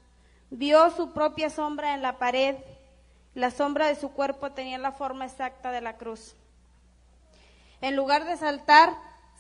[0.52, 2.56] Vio su propia sombra en la pared.
[3.36, 6.36] La sombra de su cuerpo tenía la forma exacta de la cruz.
[7.82, 8.94] En lugar de saltar,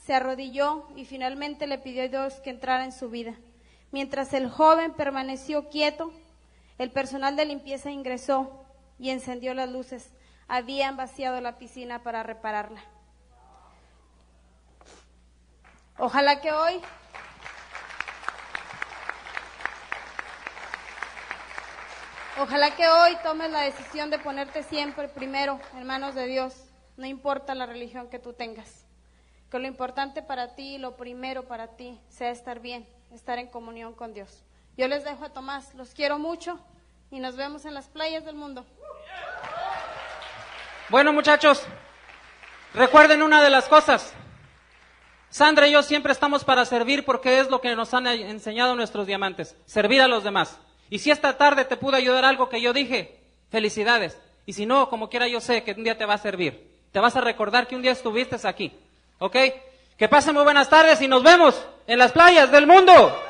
[0.10, 3.36] se arrodilló y finalmente le pidió a Dios que entrara en su vida.
[3.91, 6.12] Mientras el joven permaneció quieto,
[6.80, 8.66] el personal de limpieza ingresó
[8.97, 10.10] y encendió las luces.
[10.47, 12.82] Habían vaciado la piscina para repararla.
[15.99, 16.82] Ojalá que hoy
[22.39, 26.55] Ojalá que hoy tomes la decisión de ponerte siempre primero en manos de Dios,
[26.97, 28.89] no importa la religión que tú tengas
[29.50, 33.93] que lo importante para ti, lo primero para ti, sea estar bien, estar en comunión
[33.93, 34.43] con Dios.
[34.78, 36.60] Yo les dejo a Tomás, los quiero mucho
[37.12, 38.66] y nos vemos en las playas del mundo.
[40.89, 41.64] Bueno muchachos,
[42.74, 44.14] recuerden una de las cosas.
[45.30, 49.06] Sandra y yo siempre estamos para servir porque es lo que nos han enseñado nuestros
[49.06, 50.60] diamantes, servir a los demás.
[50.89, 53.20] Y si esta tarde te pudo ayudar algo que yo dije,
[53.50, 54.18] felicidades.
[54.45, 56.68] Y si no, como quiera yo sé que un día te va a servir.
[56.91, 58.74] Te vas a recordar que un día estuviste aquí.
[59.20, 59.36] ¿Ok?
[59.97, 63.29] Que pasen muy buenas tardes y nos vemos en las playas del mundo.